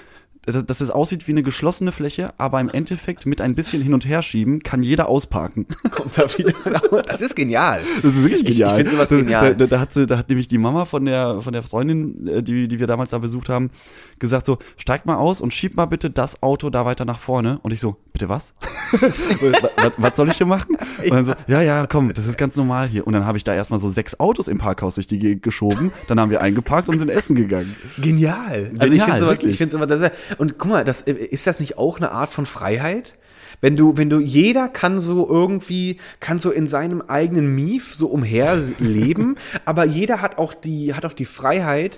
[0.46, 4.06] dass, es aussieht wie eine geschlossene Fläche, aber im Endeffekt mit ein bisschen hin und
[4.06, 5.66] her schieben kann jeder ausparken.
[5.92, 6.54] kommt da wieder.
[7.08, 7.82] Das ist genial.
[8.02, 8.76] Das ist wirklich Ich- ich genial.
[8.78, 9.56] find sowas Da- genial.
[9.56, 12.44] Da, da, hat sie, da hat nämlich die Mama von der, von der Freundin, äh,
[12.44, 13.72] die, die wir damals da besucht haben,
[14.20, 17.60] gesagt so, steig mal aus und schieb mal bitte das Auto da weiter nach vorne.
[17.64, 18.54] Und ich so, bitte was?
[19.78, 20.76] was, was soll ich hier machen?
[21.04, 23.06] Und dann so, ja, ja, komm, das ist ganz normal hier.
[23.08, 25.92] Und dann habe ich da erstmal so sechs Autos im Parkhaus durch die Gegend geschoben.
[26.08, 27.76] Dann haben wir eingeparkt und sind essen gegangen.
[27.98, 28.72] Genial.
[28.78, 29.52] Also ich Genial, finde sowas, wirklich.
[29.52, 32.34] ich finde immer, das ist, und guck mal, das, ist das nicht auch eine Art
[32.34, 33.16] von Freiheit?
[33.64, 38.08] Wenn du, wenn du, jeder kann so irgendwie, kann so in seinem eigenen Mief so
[38.08, 41.98] umher leben, aber jeder hat auch die, hat auch die Freiheit,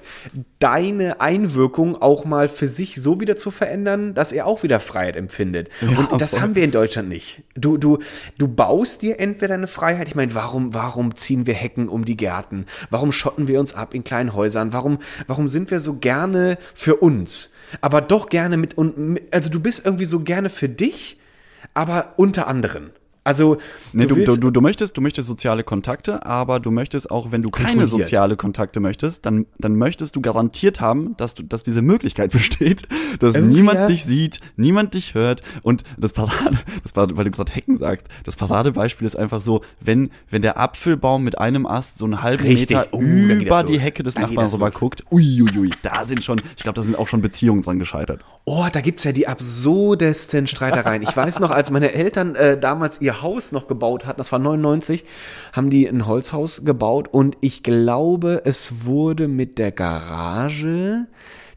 [0.59, 5.15] deine Einwirkung auch mal für sich so wieder zu verändern, dass er auch wieder Freiheit
[5.15, 5.69] empfindet.
[6.11, 6.41] und das voll.
[6.41, 7.41] haben wir in Deutschland nicht.
[7.55, 7.97] Du, du,
[8.37, 10.07] du baust dir entweder eine Freiheit.
[10.07, 12.67] Ich meine, warum, warum ziehen wir Hecken um die Gärten?
[12.91, 14.71] Warum schotten wir uns ab in kleinen Häusern?
[14.71, 17.49] Warum, warum sind wir so gerne für uns?
[17.81, 21.17] Aber doch gerne mit, und, mit- also du bist irgendwie so gerne für dich,
[21.73, 22.91] aber unter anderen.
[23.25, 23.57] Also,
[23.91, 27.41] Nee, du, du, du, du möchtest, du möchtest soziale Kontakte, aber du möchtest auch, wenn
[27.41, 31.81] du keine soziale Kontakte möchtest, dann, dann möchtest du garantiert haben, dass du, dass diese
[31.81, 32.83] Möglichkeit besteht,
[33.19, 33.87] dass Irgendwie niemand ja.
[33.87, 38.07] dich sieht, niemand dich hört und das Parade, das war, weil du gerade Hecken sagst,
[38.25, 42.43] das Paradebeispiel ist einfach so, wenn, wenn der Apfelbaum mit einem Ast so einen halben
[42.43, 42.77] Richtig.
[42.77, 43.79] Meter Oh, über die.
[43.79, 44.75] Hecke des Nachbarn rüber los.
[44.75, 48.23] guckt, uiuiui, da sind schon, ich glaube, da sind auch schon Beziehungen dran gescheitert.
[48.45, 51.01] Oh, da gibt's ja die absurdesten Streitereien.
[51.01, 54.39] Ich weiß noch, als meine Eltern äh, damals ihr Haus noch gebaut hatten, das war
[54.39, 55.03] 99,
[55.53, 61.07] haben die ein Holzhaus gebaut und ich glaube, es wurde mit der Garage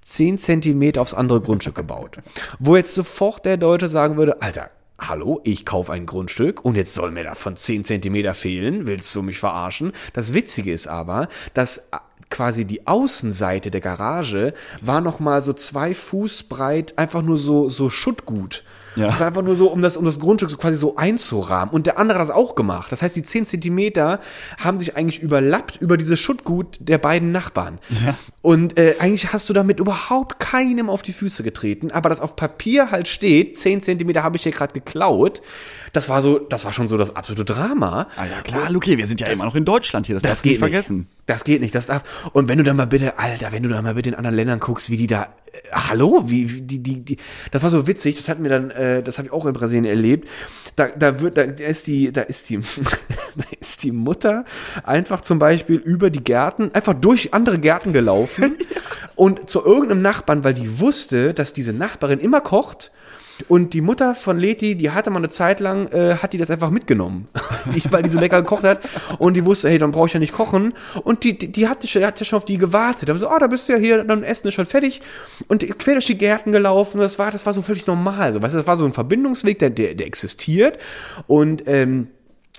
[0.02, 2.18] 10 Zentimeter aufs andere Grundstück gebaut.
[2.59, 6.92] Wo jetzt sofort der Deutsche sagen würde, Alter, Hallo, ich kaufe ein Grundstück und jetzt
[6.92, 8.88] soll mir davon 10 Zentimeter fehlen.
[8.88, 9.92] Willst du mich verarschen?
[10.12, 11.98] Das Witzige ist aber, dass äh,
[12.30, 17.68] quasi die Außenseite der Garage war noch mal so zwei Fuß breit, einfach nur so,
[17.68, 18.64] so Schuttgut.
[18.97, 19.09] Ja.
[19.09, 21.72] Das war einfach nur so, um das, um das Grundstück so quasi so einzurahmen.
[21.72, 22.91] Und der andere hat das auch gemacht.
[22.91, 24.20] Das heißt, die 10 Zentimeter
[24.59, 27.78] haben sich eigentlich überlappt über dieses Schuttgut der beiden Nachbarn.
[28.43, 31.91] Und äh, eigentlich hast du damit überhaupt keinem auf die Füße getreten.
[31.91, 35.43] Aber das auf Papier halt steht, 10 Zentimeter habe ich hier gerade geklaut.
[35.93, 38.09] Das war so, das war schon so das absolute Drama.
[38.16, 40.45] Ah ja, klar, Luki, wir sind ja immer noch in Deutschland hier, das, Das darfst
[40.45, 41.07] du geht nicht vergessen.
[41.26, 42.03] Das geht nicht, das darf.
[42.32, 44.61] Und wenn du dann mal bitte, Alter, wenn du dann mal bitte in anderen Ländern
[44.61, 45.28] guckst, wie die da,
[45.72, 47.16] hallo, wie, wie die, die, die,
[47.51, 49.84] das war so witzig, das hat mir dann, äh, das habe ich auch in Brasilien
[49.84, 50.28] erlebt.
[50.76, 52.59] Da, da wird, da, da ist die, da ist die,
[53.36, 54.44] da ist die Mutter
[54.84, 58.57] einfach zum Beispiel über die Gärten, einfach durch andere Gärten gelaufen
[59.16, 62.90] und zu irgendeinem Nachbarn, weil die wusste, dass diese Nachbarin immer kocht.
[63.47, 66.51] Und die Mutter von Leti, die hatte mal eine Zeit lang, äh, hat die das
[66.51, 67.28] einfach mitgenommen,
[67.74, 68.80] die, weil die so lecker gekocht hat.
[69.18, 70.74] Und die wusste, hey, dann brauche ich ja nicht kochen.
[71.05, 73.09] Und die, die, die hat, schon- hat ja schon auf die gewartet.
[73.09, 75.01] Da war so, oh, da bist du ja hier, dann Essen ist schon fertig.
[75.47, 76.99] Und quer durch die Gärten gelaufen.
[77.01, 78.32] Das war, das war so völlig normal.
[78.32, 80.78] So, weißt du, das war so ein Verbindungsweg, der, der, der existiert.
[81.26, 82.09] Und ähm,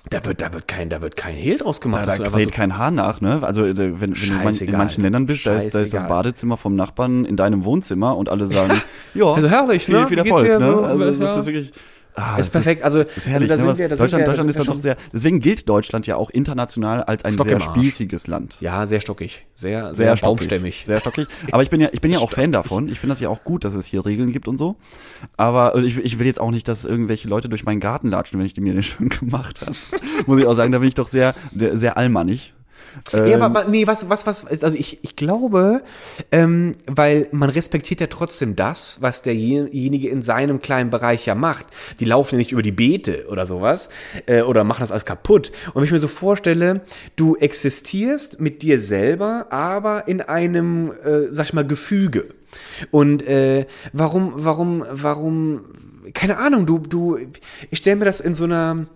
[0.08, 2.06] da wird, da wird kein, da wird kein Hehl draus gemacht.
[2.08, 3.40] Da, da kräht kein Hahn nach, ne?
[3.42, 4.16] Also äh, wenn, wenn du man, in
[4.54, 4.78] Scheißegal.
[4.78, 6.08] manchen Ländern bist, da ist, da ist das Scheißegal.
[6.08, 8.80] Badezimmer vom Nachbarn in deinem Wohnzimmer und alle sagen,
[9.14, 10.06] ja, Also herrlich, viel, ne?
[10.08, 10.60] viel Erfolg, ne?
[10.60, 10.82] so?
[10.84, 11.38] Also das Ja.
[11.40, 11.72] ist wirklich,
[12.14, 13.76] ah, Ist perfekt, also- das ist herrlich, also da ne?
[13.76, 16.16] sind wir- da sind Deutschland, wir- Deutschland ist ja doch sehr, deswegen gilt Deutschland ja
[16.16, 18.56] auch international als ein Stock sehr spießiges Land.
[18.60, 19.46] ja, sehr stockig.
[19.54, 20.38] Sehr, sehr, Sehr stockig.
[20.48, 20.82] baumstämmig.
[20.86, 21.28] Sehr stockig.
[21.52, 22.88] Aber ich bin ja, ich bin ja auch Fan davon.
[22.88, 24.76] Ich finde das ja auch gut, dass es hier Regeln gibt und so.
[25.36, 28.46] Aber ich, ich will jetzt auch nicht, dass irgendwelche Leute durch meinen Garten latschen, wenn
[28.46, 29.76] ich die mir nicht schön gemacht habe.
[30.26, 32.54] Muss ich auch sagen, da bin ich doch sehr, sehr allmannig.
[33.12, 35.82] Ja, Ähm, aber, aber nee, was, was, was, also ich, ich glaube,
[36.32, 41.66] ähm, weil man respektiert ja trotzdem das, was derjenige in seinem kleinen Bereich ja macht.
[41.98, 43.88] Die laufen ja nicht über die Beete oder sowas
[44.26, 45.52] äh, oder machen das alles kaputt.
[45.68, 46.82] Und wenn ich mir so vorstelle,
[47.16, 52.26] du existierst mit dir selber, aber in einem, äh, sag ich mal, Gefüge.
[52.90, 55.64] Und äh, warum, warum, warum,
[56.14, 57.18] keine Ahnung, du, du,
[57.70, 58.86] ich stelle mir das in so einer,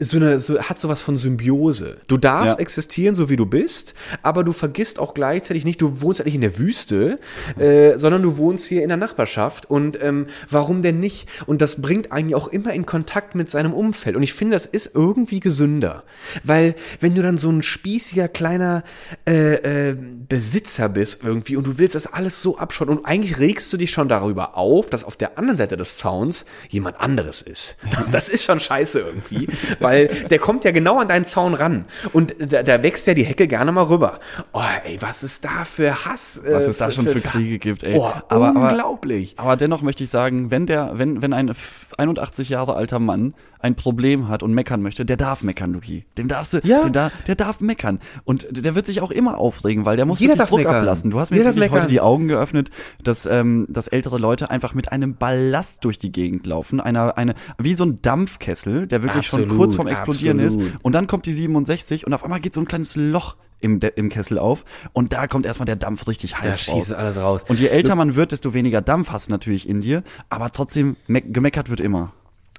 [0.00, 1.98] so eine, so, hat sowas von Symbiose.
[2.08, 2.60] Du darfst Ja.
[2.60, 6.34] existieren, so wie du bist, aber du vergisst auch gleichzeitig nicht, du wohnst halt nicht
[6.34, 7.18] in der Wüste,
[7.58, 9.68] äh, sondern du wohnst hier in der Nachbarschaft.
[9.70, 11.28] Und ähm, warum denn nicht?
[11.46, 14.16] Und das bringt eigentlich auch immer in Kontakt mit seinem Umfeld.
[14.16, 16.04] Und ich finde, das ist irgendwie gesünder.
[16.42, 18.84] Weil wenn du dann so ein spießiger kleiner
[19.28, 19.96] äh, äh,
[20.28, 23.90] Besitzer bist irgendwie und du willst das alles so abschauen und eigentlich regst du dich
[23.90, 27.76] schon darüber auf, dass auf der anderen Seite des Zauns jemand anderes ist.
[28.10, 29.48] Das ist schon scheiße irgendwie,
[29.80, 33.24] weil der kommt ja genau an deinen Zaun ran und da, da wächst ja die
[33.24, 34.20] Hecke gerne mal rüber.
[34.52, 36.38] Oh, ey, was ist da für Hass?
[36.38, 37.96] äh, was es da schon für Kriege gibt, ey.
[37.96, 39.34] Oh, unglaublich.
[39.36, 41.52] Aber, aber dennoch möchte ich sagen, wenn der, wenn, wenn ein
[41.98, 43.34] 81 Jahre alter Mann
[43.64, 46.04] ein Problem hat und meckern möchte, der darf meckern, Luki.
[46.18, 46.82] Dem darfst du, Ja.
[46.82, 47.98] den da, der darf meckern.
[48.24, 50.74] Und der wird sich auch immer aufregen, weil der muss Jeder wirklich Druck meckern.
[50.76, 51.10] ablassen.
[51.10, 52.00] Du hast mir wirklich heute die.
[52.00, 52.70] Augen geöffnet,
[53.02, 56.80] dass, ähm, dass ältere Leute einfach mit einem Ballast durch die Gegend laufen.
[56.80, 60.68] Einer, eine, wie so ein Dampfkessel, der wirklich schon Absolut, kurz vorm Explodieren absolut.
[60.68, 60.76] ist.
[60.82, 63.90] Und dann kommt die 67 und auf einmal geht so ein kleines Loch im, De
[63.96, 66.76] im Kessel auf und da kommt erstmal der Dampf richtig Da heiß raus.
[66.76, 67.44] schießt alles raus.
[67.48, 70.96] Und je älter man wird, desto weniger Dampf hast du natürlich in dir, aber trotzdem
[71.06, 72.12] me gemeckert wird immer.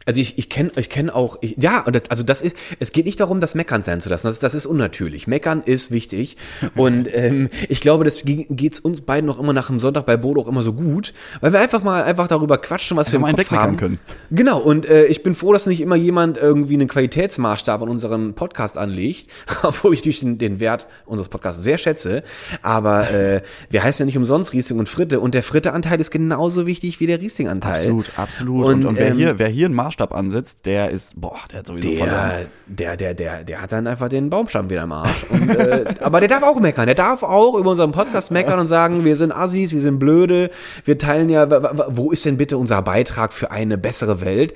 [0.05, 2.91] Also ich, ich kenne ich kenn auch, ich, ja, und das, also das ist, es
[2.91, 4.27] geht nicht darum, das Meckern sein zu lassen.
[4.27, 5.25] Das, das ist unnatürlich.
[5.27, 6.37] Meckern ist wichtig.
[6.75, 10.41] Und ähm, ich glaube, das geht's uns beiden noch immer nach dem Sonntag bei Bodo
[10.41, 13.51] auch immer so gut, weil wir einfach mal einfach darüber quatschen, was wir im Kopf
[13.51, 13.77] haben.
[13.77, 13.99] können.
[14.29, 14.59] Genau.
[14.59, 18.77] Und äh, ich bin froh, dass nicht immer jemand irgendwie einen Qualitätsmaßstab an unseren Podcast
[18.77, 19.29] anlegt,
[19.63, 22.23] obwohl ich durch den, den Wert unseres Podcasts sehr schätze.
[22.61, 25.19] Aber äh, wir heißen ja nicht umsonst Riesling und Fritte.
[25.19, 27.73] Und der Fritte-Anteil ist genauso wichtig wie der Riesling-Anteil.
[27.73, 28.65] Absolut, absolut.
[28.67, 31.67] Und, und, wer, ähm, hier, wer hier einen Maßstab ansetzt, der ist, boah, der hat
[31.67, 32.45] sowieso verloren.
[32.67, 35.23] der, der, der, der, der hat dann einfach den Baumstamm wieder im Arsch.
[35.29, 36.85] Und, äh, aber der darf auch meckern.
[36.85, 40.51] Der darf auch über unseren Podcast meckern und sagen, wir sind Assis, wir sind blöde,
[40.83, 41.47] wir teilen ja,
[41.95, 44.53] wo ist denn bitte unser Beitrag für eine bessere Welt?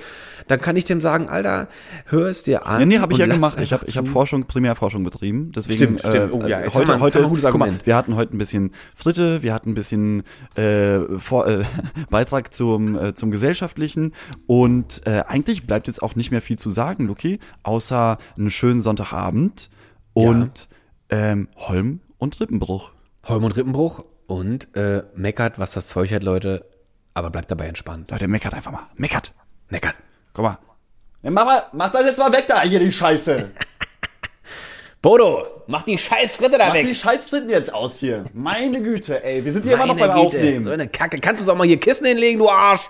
[0.47, 1.67] Dann kann ich dem sagen, Alter,
[2.05, 2.79] hör es dir an.
[2.79, 3.57] Nee, nee, habe ich ja gemacht.
[3.61, 4.07] Ich habe ich hab.
[4.07, 5.51] Forschung, Primärforschung betrieben.
[5.55, 6.33] Deswegen, Stimmt, stimmt.
[6.33, 8.39] Oh ja, äh, haben wir heute, ein- heute ist, guck mal, wir hatten heute ein
[8.39, 10.23] bisschen Fritte, wir hatten ein bisschen
[10.55, 11.63] äh, vor, äh,
[12.09, 14.13] Beitrag zum, äh, zum Gesellschaftlichen
[14.47, 18.81] und äh, eigentlich bleibt jetzt auch nicht mehr viel zu sagen, Luki, außer einen schönen
[18.81, 19.69] Sonntagabend
[20.13, 20.67] und
[21.09, 22.91] ähm, Holm und Rippenbruch.
[23.25, 26.65] Holm und Rippenbruch und äh, meckert, was das Zeug hat, Leute,
[27.13, 28.11] aber bleibt dabei entspannt.
[28.11, 28.87] Leute, meckert einfach mal.
[28.95, 29.33] Meckert.
[29.69, 29.95] Meckert.
[30.33, 30.57] Guck mal.
[31.21, 33.51] Ja, mach, mal, mach das jetzt mal weg da, hier die Scheiße.
[35.01, 36.85] Bodo, mach die scheiß Fritte da Mach weg.
[36.85, 38.25] die Scheißfritten jetzt aus hier.
[38.33, 39.45] Meine Güte, ey.
[39.45, 40.63] Wir sind hier immer noch Meine beim Güte, Aufnehmen.
[40.65, 41.19] So eine Kacke.
[41.19, 42.89] Kannst du doch mal hier Kissen hinlegen, du Arsch?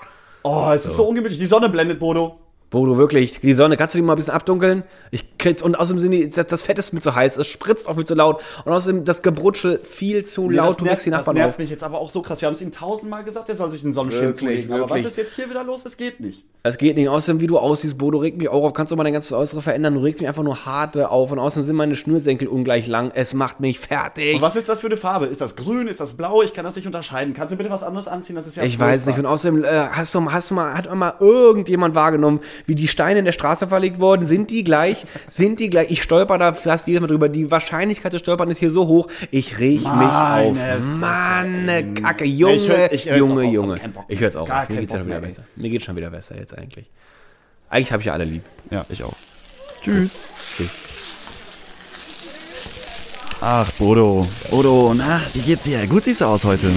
[0.50, 1.38] Oh, es ist so ungemütlich.
[1.38, 2.40] Die Sonne blendet, Bodo.
[2.72, 4.84] Bodo, wirklich, die Sonne, kannst du die mal ein bisschen abdunkeln?
[5.10, 7.88] Ich krieg's, und außerdem sind die, das, das Fett ist mir zu heiß, es spritzt
[7.88, 8.42] auch mir zu laut.
[8.64, 11.58] Und außerdem das Gebrutschel viel zu laut, du wächst die das Nachbarn nervt auf.
[11.60, 12.42] mich jetzt aber auch so krass.
[12.42, 14.74] Wir haben es ihm tausendmal gesagt, er soll sich einen Sonnenschirm Wirklich, zulegen.
[14.74, 15.06] Aber was wirklich.
[15.08, 15.84] ist jetzt hier wieder los?
[15.84, 16.44] Das geht nicht.
[16.62, 17.08] Es geht nicht.
[17.08, 18.74] Außerdem, wie du aussiehst, Bodo, regt mich auch auf.
[18.74, 19.94] Kannst du mal dein ganzes Äußere verändern?
[19.94, 21.32] Du regst mich einfach nur harte auf.
[21.32, 23.12] Und außerdem sind meine Schnürsenkel ungleich lang.
[23.16, 24.36] Es macht mich fertig.
[24.36, 25.28] Und was ist das für eine Farbe?
[25.28, 25.88] Ist das grün?
[25.88, 26.42] Ist das blau?
[26.42, 27.34] Ich kann das nicht unterscheiden.
[27.34, 28.36] Kannst du bitte was anderes anziehen?
[28.36, 29.18] Das ist ja Ich weiß nicht.
[29.18, 33.20] Und außerdem, äh, hast du, hast du mal, hat mal irgendjemand wahrgenommen, wie die Steine
[33.20, 34.28] in der Straße verlegt wurden?
[34.28, 35.06] Sind die gleich?
[35.30, 35.90] Sind die gleich?
[35.92, 37.30] Ich stolper da fast jedes Mal drüber.
[37.30, 39.08] Die Wahrscheinlichkeit zu stolpern ist hier so hoch.
[39.32, 40.58] Ich reg mich Meine auf.
[40.58, 41.94] Fresse, Mann.
[41.94, 42.26] Kacke.
[42.26, 43.54] Ich Junge, ich Junge, auch auf.
[43.54, 43.76] Junge.
[43.94, 44.48] Bock Ich hör's auch.
[44.48, 44.70] Gar auf.
[44.70, 45.44] Mir geht's ja Bock wieder besser.
[45.56, 46.90] Mir geht's schon wieder besser jetzt eigentlich.
[47.70, 48.44] Eigentlich habe ich ja alle lieb.
[48.72, 49.16] Ja, ich auch.
[49.84, 50.12] Tschüss.
[53.42, 54.28] Ach, Bodo.
[54.50, 55.88] Bodo, na, wie geht's dir?
[55.88, 56.70] Gut siehst du aus heute.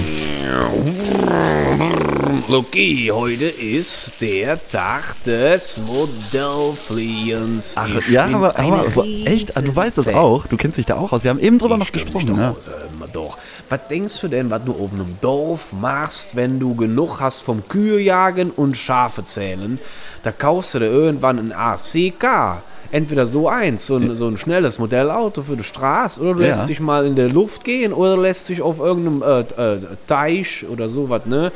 [2.47, 7.73] Lucky, heute ist der Tag des Modellfliehens.
[7.75, 10.47] Ach, Ich ja, aber, aber, aber echt, du weißt das auch.
[10.47, 11.23] Du kennst dich da auch aus.
[11.25, 12.55] Wir haben eben drüber noch Ich kenn gesprochen, ne?
[12.55, 13.37] doch hör mal doch.
[13.69, 17.67] Was denkst du denn, was du auf einem Dorf machst, wenn du genug hast vom
[17.67, 19.79] Kühe jagen und Schafe zählen?
[20.23, 22.61] Da kaufst du dir irgendwann ein ACK.
[22.91, 26.49] Entweder so eins, so ein, so ein schnelles Modellauto für die Straße, oder du Ja.
[26.49, 30.63] lässt dich mal in der Luft gehen, oder lässt dich auf irgendeinem äh, äh, Teich
[30.69, 31.51] oder sowas, ne?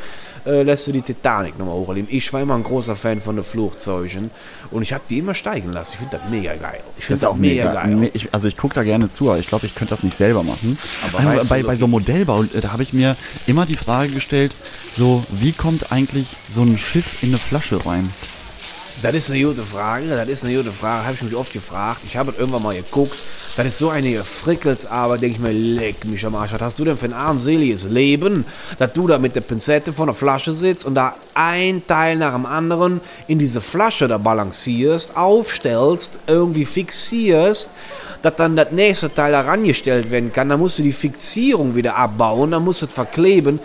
[0.48, 2.08] Äh, lässt du die Titanic nochmal hochleben.
[2.10, 4.32] Ich war immer ein großer Fan von den Flugzeugen
[4.72, 5.92] und ich habe die immer steigen lassen.
[5.94, 6.80] Ich finde das mega geil.
[6.98, 7.84] Ich Das finde ist auch mega.
[7.86, 10.16] Me- Ich, also ich gucke da gerne zu, aber ich glaube, ich könnte das nicht
[10.16, 10.78] selber machen.
[11.14, 14.10] Aber weißt du, bei, bei so Modellbau, äh, da habe ich mir immer die Frage
[14.12, 14.54] gestellt,
[14.96, 18.10] so, wie kommt eigentlich so ein Schiff in eine Flasche rein?
[19.04, 22.02] Das ist eine gute Frage, das ist eine gute Frage, habe ich mich oft gefragt.
[22.04, 23.16] Ich habe es irgendwann mal geguckt.
[23.56, 26.54] Das ist so eine Frickelsarbeit, denke ich mir, leck mich am Arsch.
[26.54, 28.44] Was hast du denn für ein armseliges Leben,
[28.80, 32.34] dass du da mit der Pinzette vor der Flasche sitzt und da ein Teil nach
[32.34, 37.70] dem anderen in diese Flasche da balancierst, aufstellst, irgendwie fixierst,
[38.24, 40.50] dass dann das nächste Teil da rangestellt werden kann.
[40.50, 43.60] Dann musst du die Fixierung wieder abbauen, dann musst du es verkleben.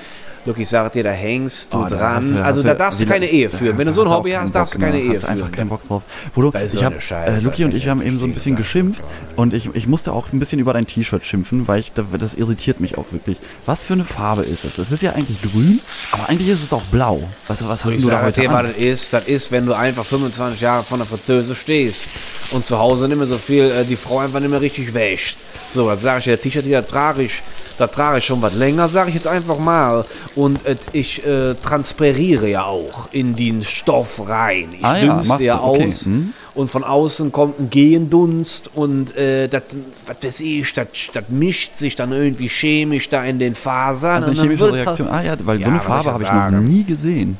[0.45, 2.33] Look, ich sage dir, da hängst du Oh, da dran.
[2.35, 3.79] du- also da darfst du keine Ehe da führen.
[3.79, 5.03] Wenn du so ein Hobby hast, darfst du keine ne?
[5.03, 5.53] Ehe du einfach führen.
[5.53, 6.03] keinen Bock drauf.
[6.35, 9.01] Bodo, ich so eine Scheiße, äh, Luki und ich, haben eben so ein bisschen geschimpft
[9.37, 12.81] und ich, ich musste auch ein bisschen über dein T-Shirt schimpfen, weil ich, das irritiert
[12.81, 13.39] mich auch wirklich.
[13.67, 14.79] Was für eine Farbe ist es?
[14.79, 15.79] Es ist ja eigentlich grün,
[16.11, 17.23] aber eigentlich ist es auch blau.
[17.47, 18.67] Was, was hast Ich du da sage heute dir, was an?
[18.67, 19.13] das ist.
[19.13, 22.03] Das ist, wenn du einfach 25 Jahre von der Fritteuse stehst
[22.51, 25.37] und zu Hause nicht mehr so viel, äh, die Frau einfach nicht mehr richtig wäscht.
[25.73, 26.41] So, das sage ich dir.
[26.41, 27.33] T-Shirt, die da trage ich,
[27.79, 30.05] da trage ich schon was länger, sage ich jetzt einfach mal.
[30.35, 34.69] Und äh, ich äh, transpiriere ja auch in den Stoff rein.
[34.73, 36.07] Ich Ah ja, dünste ja okay, aus.
[36.07, 36.33] hm.
[36.55, 39.63] Und von außen kommt ein Gehendunst und äh, das,
[40.07, 40.89] was weiß ich, das
[41.29, 44.23] mischt sich dann irgendwie chemisch da in den Fasern.
[44.23, 45.09] Also eine chemische Reaktion.
[45.09, 47.39] Ah ja, weil Ja, so eine Farbe habe ich ja noch nie gesehen.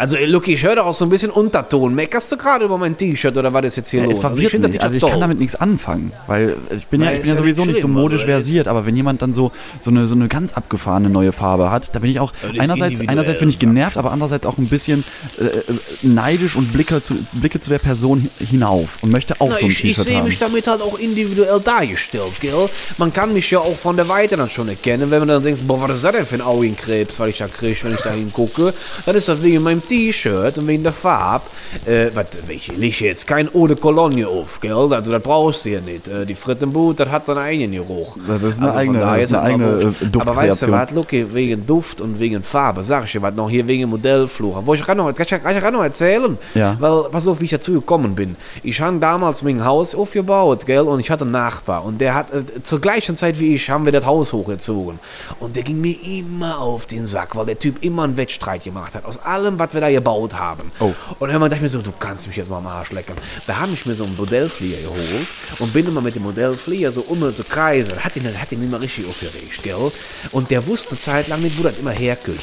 [0.00, 1.94] Also, ey, Lucky, ich höre doch auch so ein bisschen Unterton.
[1.94, 4.16] Meckerst du gerade über mein T-Shirt oder was ist jetzt hier Ja, los?
[4.18, 4.80] es Also, verwirrt finde das mich.
[4.80, 7.34] T-Shirt Also ich kann damit nichts anfangen, weil ich bin ja, Nein, ich bin ja
[7.34, 9.90] ja sowieso nicht so schlimm, modisch also das versiert, aber wenn jemand dann so so
[9.90, 13.40] eine so eine ganz abgefahrene neue Farbe hat, da bin ich auch das einerseits einerseits
[13.40, 13.60] bin ich ich.
[13.60, 15.04] genervt, aber andererseits auch ein bisschen
[15.38, 15.62] äh, äh,
[16.02, 19.66] neidisch und blicke zu blicke zu der Person hi- hinauf und möchte auch Na, so
[19.66, 20.28] ein ich ich T-Shirt sehe haben.
[20.28, 22.70] mich damit halt auch individuell dargestellt, gell?
[22.96, 25.66] Man kann mich ja auch von der Weite dann schon erkennen, wenn man dann denkt,
[25.68, 28.12] boah, was ist das denn für ein Augenkrebs, was ich da kriege, wenn ich da
[28.12, 28.72] hingucke.
[29.04, 31.44] Dann ist das wegen meinem T-Shirt und wegen der Farbe.
[31.84, 34.72] Äh, was, ich lege jetzt kein Eau de Cologne auf, gell?
[34.92, 36.06] Also das brauchst du ja nicht.
[36.08, 38.16] Äh, die Frittenboot, das hat seinen eigenen Geruch.
[38.26, 40.02] Das ist eine von eigene- das ist eine eigene, wurscht.
[40.02, 43.34] äh, Aber weißt du was, Lucky, wegen Duft und wegen Farbe, sag ich dir was
[43.34, 44.64] noch hier, wegen Modellflucher.
[44.64, 46.38] Wo ich kann noch, kann ich, kann ich noch erzählen?
[46.54, 46.76] Ja.
[46.78, 48.36] Weil, pass auf, wie ich dazu gekommen bin.
[48.62, 51.84] Ich habe damals mein Haus aufgebaut, gell, und ich hatte einen Nachbar.
[51.84, 54.98] Und der hat, äh, zur gleichen Zeit wie ich, haben wir das Haus hochgezogen.
[55.40, 58.94] Und der ging mir immer auf den Sack, weil der Typ immer einen Wettstreit gemacht
[58.94, 59.04] hat.
[59.04, 60.72] Aus allem, was wir da gebaut haben.
[60.80, 60.92] Oh.
[61.18, 63.14] Und irgendwann dachte ich mir so, du kannst mich jetzt mal am Arsch lecken.
[63.46, 65.26] Da habe ich mir so einen Modellflieger geholt
[65.58, 68.02] und bin immer mit dem Modellflieger so um zu kreisen.
[68.02, 69.92] Hat ihn, hat ihn immer richtig aufgeregt, gell.
[70.32, 72.40] Und der wusste eine Zeit lang nicht, wo das immer herkommt.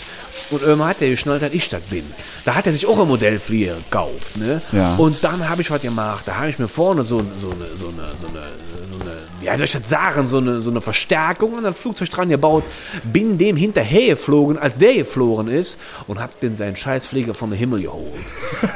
[0.50, 2.04] Und irgendwann hat er geschnallt, dass ich das bin.
[2.46, 4.62] Da hat er sich auch ein Modellflieger gekauft, ne?
[4.72, 4.96] Ja.
[4.96, 6.24] Und dann habe ich was gemacht.
[6.26, 8.48] Da habe ich mir vorne so, so, eine, so, eine, so, eine,
[8.88, 12.10] so eine, wie soll ich das sagen, so eine, so eine Verstärkung an das Flugzeug
[12.10, 12.64] dran gebaut.
[13.04, 15.78] Bin dem hinterher geflogen, als der geflogen ist
[16.08, 18.14] und hab den seinen Scheißflieger vom Himmel geholt.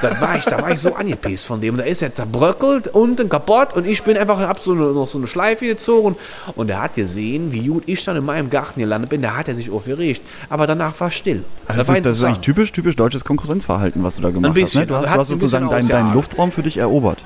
[0.02, 1.76] da war ich, da war ich so angepisst von dem.
[1.76, 5.08] Und da ist er zerbröckelt, unten kaputt und ich bin einfach, hab so eine, noch
[5.08, 6.18] so eine Schleife gezogen
[6.56, 9.22] und er hat gesehen, wie gut ich dann in meinem Garten gelandet bin.
[9.22, 10.22] Da hat er sich aufgeregt.
[10.50, 11.44] Aber danach war still.
[11.76, 14.82] Das, ist, war das ist eigentlich typisch, typisch deutsches Konkurrenzverhalten, was du da gemacht bisschen.
[14.82, 14.88] hast.
[14.88, 14.88] Ne?
[14.88, 16.14] Du hast, Also du hast sozusagen deinen, deinen.
[16.14, 17.24] Luftraum für dich erobert.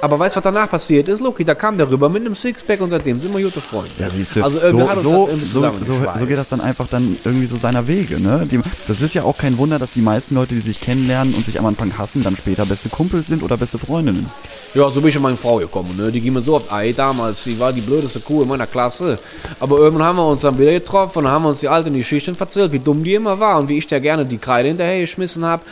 [0.00, 1.44] Aber weißt du, was danach passiert ist, Lucky?
[1.44, 3.90] Da kam der rüber mit einem Sixpack und seitdem sind wir gute Freunde.
[3.98, 6.86] Ja, siehst du, Also, so, uns so, das so, so, so geht das dann einfach
[6.88, 8.20] dann irgendwie so seiner Wege.
[8.20, 8.46] Ne?
[8.48, 11.44] Die, das ist ja auch kein Wunder, dass die meisten Leute, die sich kennenlernen und
[11.44, 14.30] sich am Anfang hassen, dann später beste Kumpels sind oder beste Freundinnen.
[14.74, 15.96] Ja, so bin ich an meine Frau gekommen.
[15.96, 16.12] Ne?
[16.12, 17.42] Die ging mir so auf Ei damals.
[17.42, 19.18] Sie war die blödeste Kuh in meiner Klasse.
[19.58, 22.70] Aber irgendwann haben wir uns dann wieder getroffen und haben uns die alten Geschichten erzählt,
[22.70, 25.62] wie dumm die immer war und wie ich der gerne die Kreide hinterher geschmissen habe.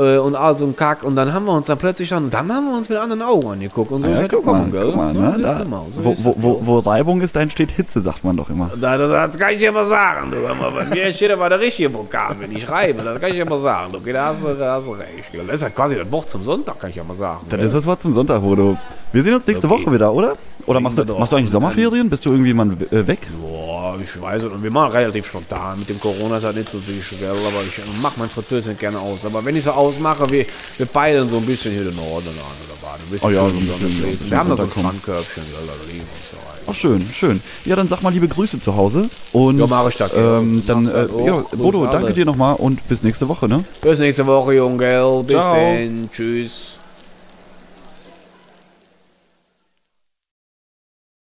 [0.00, 1.02] Äh, und all so ein Kack.
[1.02, 3.48] Und dann haben wir uns dann plötzlich dann, dann haben wir uns mit anderen Augen
[3.52, 4.84] angeguckt und so Ja, ist halt guck mal, gekommen, gell?
[4.86, 5.38] guck mal, ne?
[5.42, 6.66] da, du mal, so wo, wo, wo, gell?
[6.66, 8.70] wo Reibung ist, da entsteht Hitze, sagt man doch immer.
[8.80, 10.30] Da, das, das kann ich dir mal sagen.
[10.30, 13.02] Du, mal, bei mir steht aber der richtige Vokal, wenn ich reibe.
[13.02, 13.94] Das kann ich dir mal sagen.
[13.94, 15.32] Okay, da hast du, da hast du recht.
[15.32, 15.42] gell.
[15.46, 17.40] Das ist ja quasi das Wort zum Sonntag, kann ich ja mal sagen.
[17.48, 17.66] Das gell.
[17.66, 18.76] ist das Wort zum Sonntag, Bodo.
[19.12, 19.82] Wir sehen uns nächste Okay.
[19.84, 20.34] Woche wieder, oder?
[20.66, 22.08] Oder machst du, machst du eigentlich Sommerferien?
[22.10, 23.26] Bist du irgendwie mal äh, weg?
[23.40, 24.52] Boah, ich weiß es.
[24.52, 25.78] Und wir machen relativ spontan.
[25.78, 27.30] Mit dem Corona ist das nicht so sicher, gell?
[27.30, 29.24] Aber ich mach mein Fritteuse gerne aus.
[29.24, 30.44] Aber wenn ich so ausmache, wir,
[30.78, 33.02] wir peilen so ein bisschen hier den Norden an oder Baden.
[33.06, 34.02] Ein bisschen Oh ja, schön ein bisschen, schlägt.
[34.04, 34.70] ein bisschen Wir haben da so ein.
[34.70, 35.66] Strandkörbchen, gell?
[35.66, 36.46] Da liegen wir uns so rein.
[36.66, 37.40] Ach, schön, schön.
[37.64, 39.08] Ja, dann sag mal liebe Grüße zu Hause.
[39.32, 42.86] Und Ja, mach ich das, ähm, dann, äh, halt ja, Bodo, danke dir nochmal und
[42.88, 43.64] bis nächste Woche, ne?
[43.80, 45.24] Bis nächste Woche, Junge.
[45.26, 45.54] Bis Ciao.
[45.54, 46.10] dann.
[46.12, 46.76] Tschüss.